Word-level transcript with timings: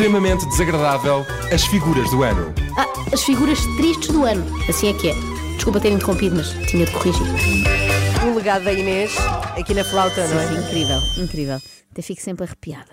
extremamente 0.00 0.46
desagradável 0.46 1.26
as 1.52 1.66
figuras 1.66 2.10
do 2.10 2.22
ano. 2.22 2.54
Ah, 2.78 2.86
as 3.12 3.22
figuras 3.22 3.58
tristes 3.76 4.08
do 4.08 4.24
ano. 4.24 4.42
Assim 4.66 4.88
é 4.88 4.94
que 4.94 5.10
é. 5.10 5.14
Desculpa 5.56 5.78
ter 5.78 5.92
interrompido, 5.92 6.36
mas 6.36 6.48
tinha 6.70 6.86
de 6.86 6.92
corrigir. 6.92 7.26
Um 8.24 8.34
legado 8.34 8.64
da 8.64 8.72
Inês 8.72 9.14
aqui 9.58 9.74
na 9.74 9.84
flauta, 9.84 10.26
não 10.26 10.40
é? 10.40 10.46
Sim, 10.46 10.66
incrível, 10.66 10.98
incrível. 11.18 11.58
Até 11.92 12.00
fico 12.00 12.22
sempre 12.22 12.44
arrepiada. 12.46 12.88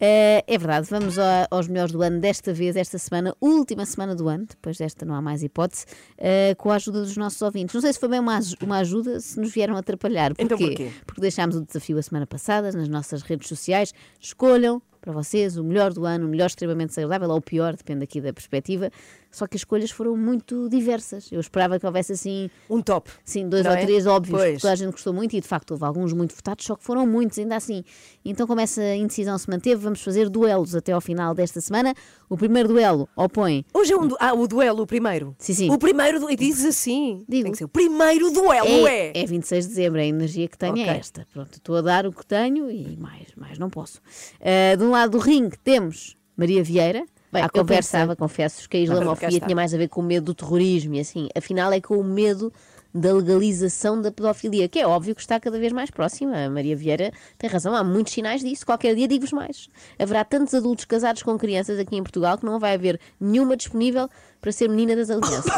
É, 0.00 0.42
é 0.48 0.56
verdade, 0.56 0.86
vamos 0.88 1.18
a- 1.18 1.46
aos 1.50 1.68
melhores 1.68 1.92
do 1.92 2.00
ano 2.00 2.18
desta 2.20 2.54
vez, 2.54 2.74
esta 2.74 2.96
semana, 2.96 3.36
última 3.38 3.84
semana 3.84 4.14
do 4.14 4.26
ano, 4.26 4.46
depois 4.48 4.78
desta 4.78 5.04
não 5.04 5.14
há 5.14 5.20
mais 5.20 5.42
hipótese, 5.42 5.84
eh, 6.16 6.54
com 6.56 6.70
a 6.70 6.76
ajuda 6.76 7.02
dos 7.02 7.18
nossos 7.18 7.42
ouvintes. 7.42 7.74
Não 7.74 7.82
sei 7.82 7.92
se 7.92 8.00
foi 8.00 8.08
bem 8.08 8.20
uma, 8.20 8.40
uma 8.62 8.78
ajuda, 8.78 9.20
se 9.20 9.38
nos 9.38 9.52
vieram 9.52 9.76
atrapalhar. 9.76 10.30
Porquê? 10.30 10.42
Então 10.42 10.56
porquê? 10.56 10.90
Porque 11.04 11.20
deixámos 11.20 11.54
o 11.56 11.60
desafio 11.60 11.98
a 11.98 12.02
semana 12.02 12.26
passada 12.26 12.72
nas 12.72 12.88
nossas 12.88 13.20
redes 13.20 13.46
sociais. 13.46 13.92
Escolham 14.18 14.80
para 15.04 15.12
vocês 15.12 15.58
o 15.58 15.62
melhor 15.62 15.92
do 15.92 16.06
ano, 16.06 16.26
o 16.26 16.28
melhor 16.30 16.46
extremamente 16.46 16.88
desagradável 16.88 17.28
ou 17.30 17.36
o 17.36 17.42
pior, 17.42 17.76
depende 17.76 18.04
aqui 18.04 18.20
da 18.22 18.32
perspectiva. 18.32 18.90
Só 19.30 19.48
que 19.48 19.56
as 19.56 19.62
escolhas 19.62 19.90
foram 19.90 20.16
muito 20.16 20.68
diversas. 20.68 21.30
Eu 21.32 21.40
esperava 21.40 21.78
que 21.78 21.84
houvesse 21.84 22.12
assim 22.12 22.48
Um 22.70 22.80
top. 22.80 23.10
Sim, 23.24 23.48
dois 23.48 23.64
Não 23.64 23.72
ou 23.72 23.76
é? 23.76 23.84
três 23.84 24.06
óbvios, 24.06 24.38
Pois. 24.38 24.54
que 24.56 24.60
toda 24.62 24.72
a 24.72 24.76
gente 24.76 24.92
gostou 24.92 25.12
muito 25.12 25.34
e 25.36 25.40
de 25.40 25.48
facto 25.48 25.72
houve 25.72 25.84
alguns 25.84 26.12
muito 26.12 26.34
votados, 26.36 26.64
só 26.64 26.76
que 26.76 26.84
foram 26.84 27.04
muitos, 27.04 27.36
ainda 27.38 27.56
assim. 27.56 27.82
Então, 28.24 28.46
como 28.46 28.60
essa 28.60 28.94
indecisão 28.94 29.36
se 29.36 29.50
manteve, 29.50 29.82
vamos 29.82 30.00
fazer 30.02 30.30
duelos 30.30 30.76
até 30.76 30.92
ao 30.92 31.00
final 31.00 31.34
desta 31.34 31.60
semana. 31.60 31.92
O 32.30 32.36
primeiro 32.36 32.68
duelo 32.68 33.08
opõe. 33.16 33.64
Hoje 33.74 33.92
é 33.92 33.96
um 33.96 34.06
du- 34.06 34.16
ah, 34.20 34.32
o 34.34 34.46
duelo, 34.46 34.82
o 34.82 34.86
primeiro. 34.86 35.34
Sim, 35.38 35.52
sim. 35.52 35.70
O 35.70 35.78
primeiro, 35.78 36.20
du- 36.20 36.30
e 36.30 36.36
dizes 36.36 36.64
assim. 36.64 37.24
Digo. 37.28 37.42
Tem 37.42 37.52
que 37.52 37.58
ser 37.58 37.64
o 37.64 37.68
primeiro 37.68 38.30
duelo, 38.30 38.86
é. 38.86 39.08
É, 39.08 39.20
é 39.20 39.26
26 39.26 39.64
de 39.64 39.70
dezembro, 39.70 40.00
a 40.00 40.04
energia 40.04 40.46
que 40.46 40.56
tenho 40.56 40.72
Ok. 40.74 40.84
é 40.84 40.96
esta. 40.96 41.26
Pronto, 41.32 41.54
estou 41.54 41.74
a 41.76 41.80
dar 41.80 42.06
o 42.06 42.12
que 42.12 42.24
tenho 42.24 42.70
e 42.70 42.96
mais, 42.96 43.26
mais 43.36 43.58
não 43.58 43.68
posso. 43.68 44.00
Ah, 44.40 44.76
de 44.76 44.84
um 44.84 44.93
lado 44.94 45.10
do 45.10 45.18
ringue 45.18 45.56
temos 45.58 46.16
Maria 46.36 46.62
Vieira. 46.62 47.04
Bem, 47.32 47.42
à 47.42 47.46
eu 47.46 47.50
conversa, 47.50 47.98
pensava, 47.98 48.16
confesso, 48.16 48.68
que 48.68 48.76
a 48.76 48.80
islamofobia 48.80 49.40
tinha 49.40 49.56
mais 49.56 49.74
a 49.74 49.76
ver 49.76 49.88
com 49.88 50.00
o 50.00 50.04
medo 50.04 50.26
do 50.26 50.34
terrorismo 50.34 50.94
e 50.94 51.00
assim. 51.00 51.28
Afinal, 51.36 51.72
é 51.72 51.80
com 51.80 51.98
o 51.98 52.04
medo 52.04 52.52
da 52.94 53.12
legalização 53.12 54.00
da 54.00 54.12
pedofilia, 54.12 54.68
que 54.68 54.78
é 54.78 54.86
óbvio 54.86 55.16
que 55.16 55.20
está 55.20 55.40
cada 55.40 55.58
vez 55.58 55.72
mais 55.72 55.90
próxima. 55.90 56.44
A 56.44 56.48
Maria 56.48 56.76
Vieira 56.76 57.12
tem 57.36 57.50
razão, 57.50 57.74
há 57.74 57.82
muitos 57.82 58.12
sinais 58.12 58.40
disso. 58.40 58.64
Qualquer 58.64 58.94
dia 58.94 59.08
digo-vos 59.08 59.32
mais. 59.32 59.68
Haverá 59.98 60.24
tantos 60.24 60.54
adultos 60.54 60.84
casados 60.84 61.24
com 61.24 61.36
crianças 61.36 61.78
aqui 61.80 61.96
em 61.96 62.02
Portugal 62.04 62.38
que 62.38 62.46
não 62.46 62.60
vai 62.60 62.74
haver 62.74 63.00
nenhuma 63.20 63.56
disponível 63.56 64.08
para 64.40 64.52
ser 64.52 64.68
menina 64.68 64.94
das 64.94 65.10
alianças. 65.10 65.52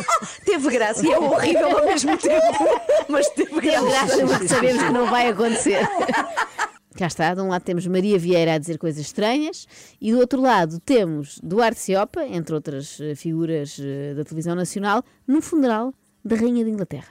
Teve 0.44 0.70
graça 0.70 1.06
e 1.06 1.12
é 1.12 1.18
horrível 1.18 1.78
ao 1.78 1.86
mesmo 1.86 2.16
tempo. 2.16 2.80
Mas 3.08 3.28
teve 3.30 3.60
graça. 3.60 3.86
graça, 3.86 4.26
porque 4.26 4.48
sabemos 4.48 4.82
que 4.82 4.92
não 4.92 5.06
vai 5.10 5.28
acontecer. 5.28 5.80
Cá 6.96 7.06
está, 7.06 7.32
de 7.34 7.40
um 7.40 7.48
lado 7.48 7.62
temos 7.62 7.86
Maria 7.86 8.18
Vieira 8.18 8.54
a 8.54 8.58
dizer 8.58 8.76
coisas 8.76 9.00
estranhas 9.06 9.66
e 10.00 10.10
do 10.12 10.18
outro 10.18 10.40
lado 10.40 10.80
temos 10.80 11.38
Duarte 11.42 11.80
Ciopa, 11.80 12.24
entre 12.26 12.52
outras 12.54 12.98
eh, 13.00 13.14
figuras 13.14 13.76
eh, 13.80 14.14
da 14.14 14.24
televisão 14.24 14.56
nacional, 14.56 15.04
num 15.26 15.40
funeral 15.40 15.94
da 16.24 16.34
Rainha 16.34 16.64
de 16.64 16.70
Inglaterra. 16.70 17.08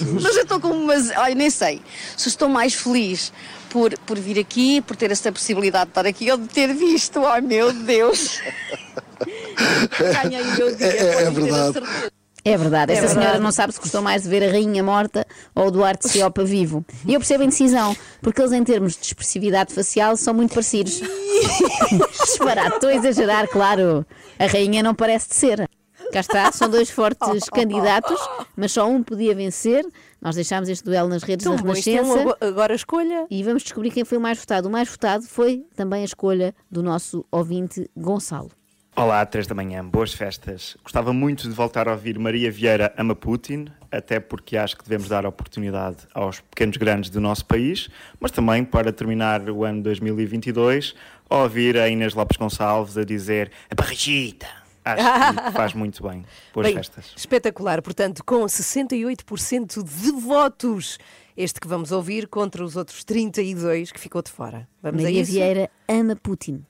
Mas 0.00 0.36
eu 0.36 0.42
estou 0.42 0.58
com 0.60 0.68
umas. 0.70 1.10
Olha, 1.10 1.34
nem 1.34 1.50
sei. 1.50 1.82
Se 2.16 2.28
estou 2.28 2.48
mais 2.48 2.72
feliz 2.74 3.30
por, 3.68 3.92
por 4.00 4.18
vir 4.18 4.38
aqui, 4.38 4.80
por 4.82 4.96
ter 4.96 5.10
esta 5.10 5.30
possibilidade 5.30 5.86
de 5.86 5.90
estar 5.90 6.06
aqui 6.06 6.30
ou 6.30 6.38
de 6.38 6.48
ter 6.48 6.72
visto. 6.74 7.24
Ai 7.26 7.40
meu 7.42 7.72
Deus! 7.72 8.38
Ganhei 10.22 10.42
o 10.42 10.56
meu 10.56 10.76
dia. 10.76 10.86
É- 10.86 10.96
é- 10.96 11.22
é 11.22 11.30
pode 11.30 11.48
ter 11.48 11.48
a 11.52 11.70
verdade. 11.70 12.12
É 12.44 12.56
verdade, 12.56 12.92
esta 12.92 13.06
verdade. 13.06 13.24
senhora 13.26 13.38
não 13.40 13.52
sabe 13.52 13.72
se 13.72 13.78
gostou 13.78 14.02
mais 14.02 14.24
de 14.24 14.28
ver 14.28 14.42
a 14.42 14.50
Rainha 14.50 14.82
morta 14.82 15.24
ou 15.54 15.66
o 15.66 15.70
Duarte 15.70 16.08
Ciopa 16.08 16.44
vivo. 16.44 16.84
E 17.06 17.14
eu 17.14 17.20
percebo 17.20 17.42
a 17.42 17.46
indecisão, 17.46 17.96
porque 18.20 18.40
eles, 18.40 18.52
em 18.52 18.64
termos 18.64 18.96
de 18.96 19.04
expressividade 19.06 19.72
facial, 19.72 20.16
são 20.16 20.34
muito 20.34 20.52
parecidos. 20.52 21.00
Disparado, 22.24 22.74
estou 22.74 22.88
a 22.88 22.94
exagerar, 22.94 23.48
claro. 23.48 24.04
A 24.38 24.46
Rainha 24.46 24.82
não 24.82 24.94
parece 24.94 25.28
de 25.28 25.34
ser. 25.36 25.68
Cá 26.12 26.20
está, 26.20 26.52
são 26.52 26.68
dois 26.68 26.90
fortes 26.90 27.44
candidatos, 27.50 28.18
mas 28.56 28.72
só 28.72 28.86
um 28.88 29.02
podia 29.02 29.34
vencer. 29.34 29.86
Nós 30.20 30.34
deixámos 30.34 30.68
este 30.68 30.84
duelo 30.84 31.08
nas 31.08 31.22
redes 31.22 31.46
Então, 31.46 31.56
da 31.56 31.62
bom, 31.62 31.72
é 31.76 31.80
Renascença. 31.80 32.20
uma, 32.22 32.36
agora 32.40 32.72
a 32.72 32.76
escolha. 32.76 33.26
E 33.30 33.42
vamos 33.42 33.62
descobrir 33.62 33.90
quem 33.90 34.04
foi 34.04 34.18
o 34.18 34.20
mais 34.20 34.38
votado. 34.38 34.68
O 34.68 34.70
mais 34.70 34.88
votado 34.88 35.24
foi 35.24 35.64
também 35.74 36.02
a 36.02 36.04
escolha 36.04 36.54
do 36.70 36.82
nosso 36.82 37.24
ouvinte 37.30 37.88
Gonçalo. 37.96 38.50
Olá, 38.94 39.24
3 39.24 39.46
da 39.46 39.54
manhã, 39.54 39.82
boas 39.82 40.12
festas. 40.12 40.76
Gostava 40.82 41.14
muito 41.14 41.48
de 41.48 41.54
voltar 41.54 41.88
a 41.88 41.92
ouvir 41.92 42.18
Maria 42.18 42.52
Vieira 42.52 42.92
ama 42.98 43.16
Putin, 43.16 43.68
até 43.90 44.20
porque 44.20 44.54
acho 44.54 44.76
que 44.76 44.84
devemos 44.84 45.08
dar 45.08 45.24
oportunidade 45.24 45.96
aos 46.12 46.40
pequenos 46.40 46.76
grandes 46.76 47.08
do 47.08 47.18
nosso 47.18 47.46
país, 47.46 47.88
mas 48.20 48.30
também 48.30 48.62
para 48.62 48.92
terminar 48.92 49.48
o 49.48 49.64
ano 49.64 49.82
2022, 49.82 50.94
a 51.30 51.36
ouvir 51.38 51.78
a 51.78 51.88
Inês 51.88 52.12
Lopes 52.12 52.36
Gonçalves 52.36 52.98
a 52.98 53.04
dizer 53.04 53.50
a 53.70 53.74
barrigita. 53.74 54.46
Acho 54.84 55.42
que 55.46 55.52
faz 55.56 55.72
muito 55.72 56.02
bem. 56.06 56.26
Boas 56.52 56.66
Bem, 56.66 56.76
festas. 56.76 57.14
espetacular. 57.16 57.80
Portanto, 57.80 58.22
com 58.22 58.44
68% 58.44 59.82
de 59.82 60.12
votos, 60.20 60.98
este 61.34 61.58
que 61.58 61.66
vamos 61.66 61.92
ouvir 61.92 62.28
contra 62.28 62.62
os 62.62 62.76
outros 62.76 63.04
32 63.04 63.90
que 63.90 63.98
ficou 63.98 64.20
de 64.20 64.30
fora. 64.30 64.68
Vamos 64.82 65.00
a 65.00 65.04
Maria 65.04 65.22
isso? 65.22 65.32
Vieira 65.32 65.70
ama 65.88 66.14
Putin. 66.14 66.66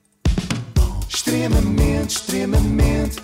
Extremamente, 1.13 2.15
extremamente. 2.15 3.17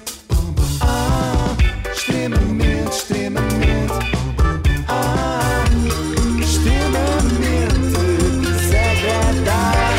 Ah, 0.81 1.57
extremamente, 1.91 2.91
extremamente. 2.91 3.93
Ah, 4.87 5.63
extremamente 6.39 7.79
desagradável. 8.51 9.89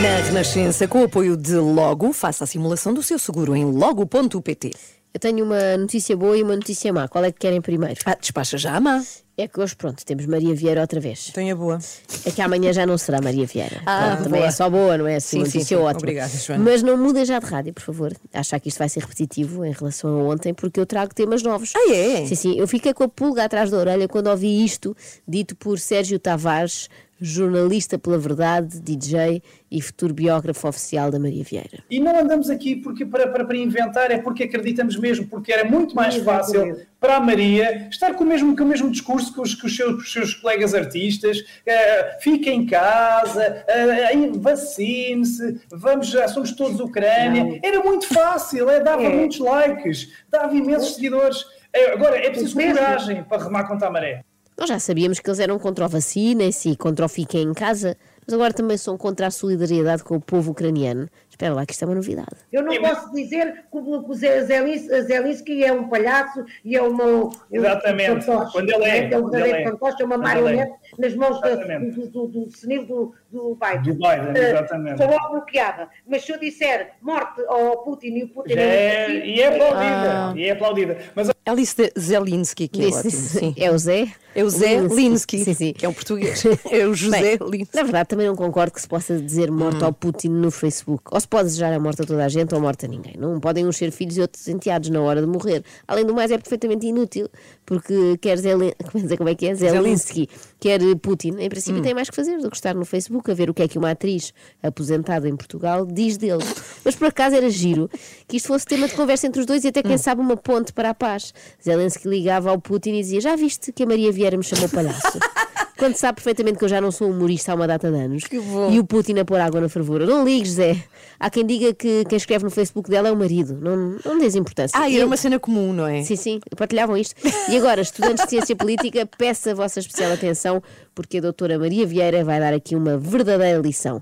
Na 0.00 0.26
Renascença, 0.26 0.88
com 0.88 1.02
o 1.02 1.04
apoio 1.04 1.36
de 1.36 1.54
Logo, 1.56 2.14
faça 2.14 2.44
a 2.44 2.46
simulação 2.46 2.94
do 2.94 3.02
seu 3.02 3.18
seguro 3.18 3.54
em 3.54 3.64
logo.pt. 3.66 4.72
Eu 5.12 5.20
tenho 5.20 5.44
uma 5.44 5.76
notícia 5.76 6.16
boa 6.16 6.34
e 6.34 6.42
uma 6.42 6.56
notícia 6.56 6.90
má. 6.92 7.06
Qual 7.06 7.22
é 7.22 7.30
que 7.30 7.38
querem 7.38 7.60
primeiro? 7.60 8.00
Ah, 8.06 8.16
despacha 8.18 8.56
já, 8.56 8.80
Má. 8.80 9.02
É 9.36 9.48
que 9.48 9.58
hoje, 9.58 9.74
pronto, 9.74 10.04
temos 10.04 10.26
Maria 10.26 10.54
Vieira 10.54 10.82
outra 10.82 11.00
vez. 11.00 11.30
Tenha 11.32 11.56
boa. 11.56 11.78
É 12.26 12.30
que 12.30 12.42
amanhã 12.42 12.70
já 12.72 12.84
não 12.84 12.98
será 12.98 13.18
Maria 13.20 13.46
Vieira. 13.46 13.80
Ah, 13.86 14.08
Pronto, 14.08 14.24
também 14.24 14.40
boa. 14.40 14.48
é 14.48 14.50
só 14.50 14.68
boa, 14.68 14.98
não 14.98 15.06
é 15.06 15.16
assim? 15.16 15.42
Sim, 15.46 15.50
sim, 15.50 15.64
sim. 15.64 15.74
ótima. 15.76 15.98
Obrigada, 16.00 16.36
Joana. 16.36 16.62
Mas 16.62 16.82
não 16.82 16.98
mudem 16.98 17.24
já 17.24 17.38
de 17.38 17.46
rádio, 17.46 17.72
por 17.72 17.82
favor. 17.82 18.12
Achar 18.32 18.60
que 18.60 18.68
isto 18.68 18.78
vai 18.78 18.90
ser 18.90 19.00
repetitivo 19.00 19.64
em 19.64 19.72
relação 19.72 20.10
a 20.20 20.24
ontem, 20.24 20.52
porque 20.52 20.78
eu 20.78 20.84
trago 20.84 21.14
temas 21.14 21.42
novos. 21.42 21.72
Ah, 21.74 21.92
é? 21.94 22.26
Sim, 22.26 22.34
sim. 22.34 22.58
Eu 22.58 22.68
fiquei 22.68 22.92
com 22.92 23.04
a 23.04 23.08
pulga 23.08 23.44
atrás 23.44 23.70
da 23.70 23.78
orelha 23.78 24.06
quando 24.06 24.26
ouvi 24.26 24.62
isto 24.62 24.94
dito 25.26 25.56
por 25.56 25.78
Sérgio 25.78 26.18
Tavares, 26.18 26.90
jornalista 27.22 27.98
pela 27.98 28.18
verdade, 28.18 28.80
DJ 28.80 29.42
e 29.70 29.80
futuro 29.80 30.12
biógrafo 30.12 30.68
oficial 30.68 31.10
da 31.10 31.18
Maria 31.18 31.44
Vieira. 31.44 31.82
E 31.90 31.98
não 31.98 32.18
andamos 32.18 32.50
aqui 32.50 32.76
porque 32.76 33.06
para, 33.06 33.26
para, 33.28 33.44
para 33.44 33.56
inventar, 33.56 34.10
é 34.10 34.18
porque 34.18 34.44
acreditamos 34.44 34.96
mesmo, 34.96 35.26
porque 35.26 35.52
era 35.52 35.64
muito 35.64 35.94
mais 35.94 36.16
fácil 36.16 36.76
para 37.00 37.16
a 37.16 37.20
Maria 37.20 37.88
estar 37.90 38.14
com 38.14 38.22
o 38.22 38.26
mesmo, 38.26 38.56
com 38.56 38.62
o 38.62 38.66
mesmo 38.66 38.90
discurso 38.90 39.32
que 39.34 39.40
os, 39.40 39.54
que 39.54 39.66
os, 39.66 39.74
seus, 39.74 40.02
os 40.02 40.12
seus 40.12 40.34
colegas 40.34 40.74
artistas, 40.74 41.42
eh, 41.66 42.18
fica 42.20 42.48
em 42.48 42.64
casa, 42.64 43.64
aí 44.08 44.30
vacine-se, 44.36 45.60
vamos, 45.70 46.08
já 46.08 46.28
somos 46.28 46.52
todos 46.52 46.78
Ucrânia. 46.80 47.58
Era 47.62 47.82
muito 47.82 48.06
fácil, 48.06 48.68
é, 48.70 48.80
dava 48.80 49.08
muitos 49.08 49.38
likes, 49.38 50.12
dava 50.28 50.54
imensos 50.54 50.94
seguidores. 50.94 51.44
Eh, 51.72 51.92
agora, 51.92 52.16
é 52.18 52.30
preciso 52.30 52.54
coragem 52.54 53.24
para 53.24 53.42
remar 53.42 53.64
contra 53.64 53.88
a 53.88 53.90
maré. 53.90 54.24
Nós 54.62 54.68
já 54.68 54.78
sabíamos 54.78 55.18
que 55.18 55.28
eles 55.28 55.40
eram 55.40 55.58
contra 55.58 55.86
o 55.86 55.88
vacina-se 55.88 56.70
e 56.70 56.76
contra 56.76 57.04
o 57.04 57.08
fiquem 57.08 57.42
em 57.42 57.52
casa, 57.52 57.96
mas 58.24 58.32
agora 58.32 58.54
também 58.54 58.76
são 58.76 58.96
contra 58.96 59.26
a 59.26 59.30
solidariedade 59.32 60.04
com 60.04 60.14
o 60.14 60.20
povo 60.20 60.52
ucraniano. 60.52 61.10
Espera 61.32 61.54
lá 61.54 61.64
que 61.66 61.72
isto 61.72 61.82
é 61.82 61.86
uma 61.88 61.94
novidade. 61.94 62.28
Eu 62.52 62.62
não 62.62 62.78
posso 62.80 63.10
dizer 63.10 63.64
que 63.72 63.76
o, 63.78 64.14
Zelis- 64.14 64.86
Zelensky 65.06 65.64
é 65.64 65.72
um 65.72 65.88
palhaço 65.88 66.44
e 66.64 66.76
é 66.76 66.82
uma. 66.82 67.04
um- 67.04 67.30
Exatamente. 67.50 68.10
um 68.12 68.20
fantoche, 68.20 68.52
Quando 68.52 68.70
ele 68.70 68.84
é, 68.84 68.98
É 69.12 69.18
um 69.18 69.22
quando 69.22 69.34
ele 69.34 69.42
verdadeiro 69.44 69.68
é. 69.68 69.72
fantoche, 69.72 70.02
é 70.02 70.04
uma 70.04 70.14
é. 70.14 70.18
marionete 70.18 70.72
nas 70.98 71.14
mãos 71.16 71.40
da- 71.40 71.54
do, 71.54 72.08
do, 72.10 72.26
do 72.28 72.50
senil 72.56 72.84
do, 72.86 73.14
do 73.30 73.58
Biden. 73.60 73.94
Do 73.94 73.94
Biden, 73.94 74.32
Eh, 74.42 74.50
exatamente. 74.50 74.98
Sou 74.98 75.06
logo 75.10 75.28
bloqueada. 75.32 75.88
Mas 76.06 76.22
se 76.24 76.32
eu 76.32 76.38
disser 76.38 76.92
morte 77.00 77.40
ao 77.48 77.78
Putin 77.82 78.08
e 78.18 78.24
o 78.24 78.28
Putin 78.28 78.52
é 78.52 78.56
um 78.56 78.60
é, 78.60 78.96
assassino, 79.04 79.24
e 79.24 79.40
é 79.40 79.46
aplaudida, 79.48 80.40
e 80.40 80.44
é 80.44 80.50
aplaudida. 80.52 80.98
Mas 81.16 81.30
Ela 81.44 81.56
disse 81.56 81.92
Zelinski, 81.98 82.68
que 82.68 82.82
é 82.82 82.84
Disse- 82.86 82.98
ótimo. 83.08 83.12
Sim. 83.22 83.54
É 83.58 83.70
o 83.70 83.78
Zé? 83.78 84.06
É 84.34 84.42
o 84.44 84.48
Zé 84.48 84.80
Linsky, 84.80 85.44
Sim, 85.44 85.52
sim. 85.54 85.72
que 85.74 85.84
é 85.84 85.88
um 85.88 85.92
português. 85.92 86.42
É 86.70 86.86
o 86.86 86.94
José 86.94 87.36
Bem, 87.36 87.48
Linsky. 87.50 87.76
Na 87.76 87.82
verdade, 87.82 88.08
também 88.08 88.26
não 88.26 88.34
concordo 88.36 88.72
que 88.72 88.80
se 88.80 88.88
possa 88.88 89.18
dizer 89.18 89.50
morte 89.50 89.82
ao 89.84 89.92
Putin 89.92 90.28
no 90.28 90.50
Facebook. 90.50 91.02
Ou 91.10 91.20
se 91.22 91.28
pode 91.28 91.44
desejar 91.44 91.72
a 91.72 91.80
morte 91.80 92.02
a 92.02 92.04
toda 92.04 92.24
a 92.24 92.28
gente 92.28 92.54
ou 92.54 92.60
morte 92.60 92.84
a 92.84 92.88
ninguém. 92.88 93.14
Não 93.16 93.40
podem 93.40 93.66
uns 93.66 93.76
ser 93.76 93.90
filhos 93.90 94.16
e 94.16 94.20
outros 94.20 94.46
enteados 94.48 94.90
na 94.90 95.00
hora 95.00 95.20
de 95.20 95.26
morrer. 95.26 95.64
Além 95.88 96.04
do 96.04 96.14
mais, 96.14 96.30
é 96.30 96.38
perfeitamente 96.38 96.86
inútil, 96.86 97.28
porque 97.64 98.18
quer 98.18 98.36
Zelen... 98.38 98.72
como 98.92 99.12
é 99.12 99.16
como 99.16 99.28
é 99.30 99.34
que 99.34 99.46
é? 99.46 99.54
Zelensky, 99.54 100.28
quer 100.60 100.80
Putin, 100.96 101.36
em 101.38 101.48
princípio 101.48 101.82
tem 101.82 101.94
mais 101.94 102.10
que 102.10 102.16
fazer 102.16 102.38
do 102.38 102.50
que 102.50 102.56
estar 102.56 102.74
no 102.74 102.84
Facebook 102.84 103.30
a 103.30 103.34
ver 103.34 103.48
o 103.48 103.54
que 103.54 103.62
é 103.62 103.68
que 103.68 103.78
uma 103.78 103.90
atriz 103.90 104.34
aposentada 104.62 105.28
em 105.28 105.36
Portugal 105.36 105.86
diz 105.86 106.16
dele. 106.16 106.44
Mas 106.84 106.94
por 106.94 107.08
acaso 107.08 107.36
era 107.36 107.48
giro 107.48 107.88
que 108.26 108.36
isto 108.36 108.48
fosse 108.48 108.66
tema 108.66 108.88
de 108.88 108.94
conversa 108.94 109.26
entre 109.26 109.40
os 109.40 109.46
dois 109.46 109.64
e 109.64 109.68
até 109.68 109.82
quem 109.82 109.96
sabe 109.96 110.20
uma 110.20 110.36
ponte 110.36 110.72
para 110.72 110.90
a 110.90 110.94
paz. 110.94 111.32
Zelensky 111.62 112.08
ligava 112.08 112.50
ao 112.50 112.60
Putin 112.60 112.90
e 112.90 113.02
dizia: 113.02 113.20
Já 113.20 113.36
viste 113.36 113.72
que 113.72 113.82
a 113.82 113.86
Maria 113.86 114.10
Vieira 114.12 114.36
me 114.36 114.42
chamou 114.42 114.68
palhaço? 114.68 115.18
Quando 115.82 115.96
sabe 115.96 116.14
perfeitamente 116.14 116.58
que 116.58 116.64
eu 116.64 116.68
já 116.68 116.80
não 116.80 116.92
sou 116.92 117.10
humorista 117.10 117.50
há 117.50 117.56
uma 117.56 117.66
data 117.66 117.90
de 117.90 117.96
anos 117.98 118.22
bom. 118.32 118.70
e 118.70 118.78
o 118.78 118.84
Putin 118.84 119.18
a 119.18 119.24
pôr 119.24 119.40
água 119.40 119.60
na 119.60 119.68
fervura. 119.68 120.06
Não 120.06 120.24
ligues, 120.24 120.52
Zé. 120.52 120.76
Há 121.18 121.28
quem 121.28 121.44
diga 121.44 121.74
que 121.74 122.04
quem 122.04 122.16
escreve 122.16 122.44
no 122.44 122.50
Facebook 122.50 122.88
dela 122.88 123.08
é 123.08 123.12
o 123.12 123.16
marido. 123.16 123.58
Não, 123.60 123.96
não 124.04 124.16
dês 124.16 124.36
importância. 124.36 124.78
Ah, 124.78 124.88
e 124.88 124.92
Eu- 124.94 124.98
era 124.98 125.06
uma 125.08 125.16
cena 125.16 125.40
comum, 125.40 125.72
não 125.72 125.84
é? 125.84 126.04
Sim, 126.04 126.14
sim, 126.14 126.40
partilhavam 126.56 126.96
isto. 126.96 127.16
E 127.48 127.56
agora, 127.56 127.80
estudantes 127.80 128.22
de 128.22 128.30
Ciência 128.30 128.54
Política, 128.54 129.04
peço 129.18 129.50
a 129.50 129.54
vossa 129.54 129.80
especial 129.80 130.12
atenção, 130.12 130.62
porque 130.94 131.18
a 131.18 131.20
doutora 131.20 131.58
Maria 131.58 131.84
Vieira 131.84 132.22
vai 132.22 132.38
dar 132.38 132.54
aqui 132.54 132.76
uma 132.76 132.96
verdadeira 132.96 133.58
lição. 133.58 134.00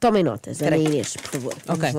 Tomem 0.00 0.22
notas, 0.24 0.62
Ana 0.62 0.78
Inês, 0.78 1.14
por 1.18 1.30
favor. 1.30 1.54
Ok. 1.68 1.90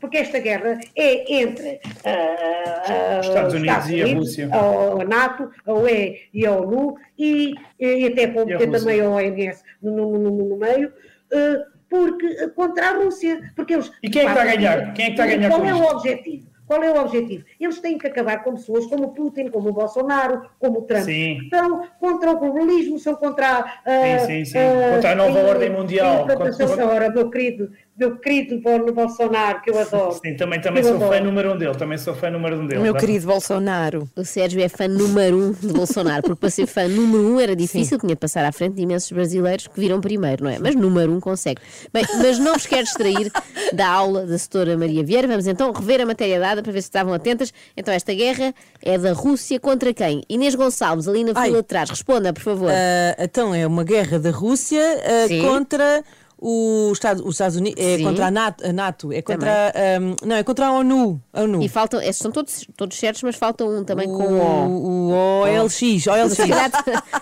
Porque 0.00 0.18
esta 0.18 0.38
guerra 0.38 0.78
é 0.94 1.34
entre 1.42 1.80
ah, 2.04 2.82
ah, 2.86 3.20
Estados 3.20 3.52
os 3.54 3.60
Unidos 3.60 3.88
e 3.90 4.02
a 4.02 4.14
Rússia. 4.14 4.48
a, 4.52 5.02
a 5.02 5.04
NATO, 5.04 5.50
a 5.66 5.72
UE 5.72 6.20
e 6.32 6.46
a 6.46 6.52
ONU, 6.52 6.94
e, 7.18 7.52
e 7.80 8.06
até 8.06 8.28
pode 8.28 8.52
a 8.54 8.58
ter 8.58 8.70
também 8.70 9.00
a 9.00 9.10
OMS 9.10 9.60
no, 9.82 9.96
no- 9.96 10.18
no- 10.30 10.48
no 10.50 10.56
meio, 10.56 10.92
ah, 11.32 11.64
porque, 11.90 12.48
contra 12.50 12.90
a 12.90 12.92
Rússia. 12.98 13.40
Porque 13.56 13.74
eles, 13.74 13.90
E 14.02 14.08
quem 14.08 14.22
é 14.22 14.24
que 14.26 14.30
está 14.30 14.42
a 14.42 14.54
ganhar? 14.54 14.94
Quem 14.94 15.04
é 15.04 15.08
que 15.08 15.12
está 15.14 15.24
a 15.24 15.26
ganhar 15.26 15.48
Qual 15.50 15.60
com 15.60 15.66
é 15.66 15.72
isto? 15.72 15.82
o 15.82 15.96
objetivo? 15.96 16.46
Qual 16.66 16.82
é 16.82 16.90
o 16.92 17.00
objetivo? 17.00 17.44
Eles 17.58 17.80
têm 17.80 17.96
que 17.98 18.06
acabar 18.06 18.42
com 18.44 18.54
pessoas 18.54 18.86
como 18.86 19.04
o 19.04 19.08
Putin, 19.14 19.48
como 19.48 19.70
o 19.70 19.72
Bolsonaro, 19.72 20.42
como 20.58 20.80
o 20.80 20.82
Trump. 20.82 21.04
Sim. 21.04 21.38
Estão 21.44 21.86
contra 21.98 22.32
o 22.32 22.38
globalismo, 22.38 22.98
são 22.98 23.14
contra 23.14 23.60
a. 23.84 24.18
Sim, 24.20 24.26
sim, 24.26 24.44
sim. 24.44 24.58
Contra 24.94 25.12
a 25.12 25.14
nova 25.14 25.38
ordem 25.40 25.70
mundial. 25.70 26.26
Contra- 26.26 26.86
Ora, 26.86 27.10
meu 27.10 27.30
querido, 27.30 27.70
meu 27.96 28.16
querido 28.18 28.60
Bolsonaro, 28.92 29.62
que 29.62 29.70
eu 29.70 29.78
adoro. 29.78 30.12
Sim, 30.22 30.34
também, 30.36 30.60
também 30.60 30.82
sou 30.82 30.98
fã 30.98 31.06
adoro. 31.06 31.24
número 31.24 31.52
um 31.52 31.56
dele. 31.58 31.74
Também 31.74 31.98
sou 31.98 32.14
fã 32.14 32.30
número 32.30 32.56
um 32.60 32.66
dele. 32.66 32.82
Meu 32.82 32.92
Dá- 32.92 32.98
querido 33.00 33.26
Bolsonaro. 33.26 34.08
O 34.16 34.24
Sérgio 34.24 34.60
é 34.62 34.68
fã 34.68 34.86
número 34.88 35.36
um 35.36 35.52
de 35.52 35.72
Bolsonaro, 35.72 36.22
porque 36.22 36.40
para 36.40 36.50
ser 36.50 36.66
fã 36.66 36.86
número 36.88 37.22
um 37.34 37.40
era 37.40 37.54
difícil, 37.56 37.98
tinha 37.98 38.10
de 38.14 38.20
passar 38.20 38.44
à 38.44 38.52
frente 38.52 38.74
de 38.74 38.82
imensos 38.82 39.10
brasileiros 39.12 39.66
que 39.66 39.78
viram 39.80 40.00
primeiro, 40.00 40.44
não 40.44 40.50
é? 40.50 40.58
Mas 40.58 40.74
número 40.74 41.12
um 41.12 41.20
consegue. 41.20 41.60
Bem, 41.92 42.04
mas 42.18 42.38
não 42.38 42.52
vos 42.54 42.66
quero 42.66 42.84
distrair 42.84 43.30
da 43.72 43.88
aula 43.88 44.20
da 44.26 44.36
doutora 44.36 44.76
Maria 44.76 45.02
Vieira. 45.04 45.26
Vamos 45.28 45.46
então 45.46 45.72
rever 45.72 46.00
a 46.00 46.06
matéria 46.06 46.38
dada 46.38 46.62
para 46.62 46.72
ver 46.72 46.82
se 46.82 46.88
estavam 46.88 47.12
atentas. 47.14 47.45
Então, 47.76 47.92
esta 47.92 48.12
guerra 48.14 48.54
é 48.82 48.96
da 48.98 49.12
Rússia 49.12 49.58
contra 49.60 49.92
quem? 49.92 50.22
Inês 50.28 50.54
Gonçalves, 50.54 51.08
ali 51.08 51.24
na 51.24 51.32
Ai. 51.34 51.48
fila 51.48 51.62
de 51.62 51.68
trás. 51.68 51.90
Responda, 51.90 52.32
por 52.32 52.42
favor. 52.42 52.70
Ah, 52.70 53.16
então 53.22 53.54
é 53.54 53.66
uma 53.66 53.84
guerra 53.84 54.18
da 54.18 54.30
Rússia 54.30 54.82
ah, 55.04 55.28
Sim. 55.28 55.42
contra 55.42 56.04
o 56.38 56.90
Estado- 56.92 57.24
os 57.26 57.34
Estados 57.36 57.56
Unidos, 57.56 57.82
é 57.82 57.96
Sim. 57.96 58.04
contra 58.04 58.26
a 58.26 58.30
NATO, 58.30 58.66
a 58.66 58.70
NATO, 58.70 59.10
é 59.10 59.22
contra 59.22 59.72
ahm, 59.74 60.14
não, 60.22 60.36
é 60.36 60.42
contra 60.44 60.66
a 60.66 60.72
ONU, 60.72 61.18
a 61.32 61.40
ONU. 61.42 61.62
E 61.62 61.68
faltam, 61.68 61.98
estes 61.98 62.18
são 62.18 62.30
todos, 62.30 62.66
todos 62.76 62.94
certos, 62.98 63.22
mas 63.22 63.36
falta 63.36 63.64
um 63.64 63.82
também 63.82 64.06
com 64.06 64.22
O. 64.22 64.68
o, 64.68 65.10
o 65.10 65.40
OLX, 65.62 66.06
OLX. 66.06 66.32
Se 66.34 66.36
calhar, 66.46 66.70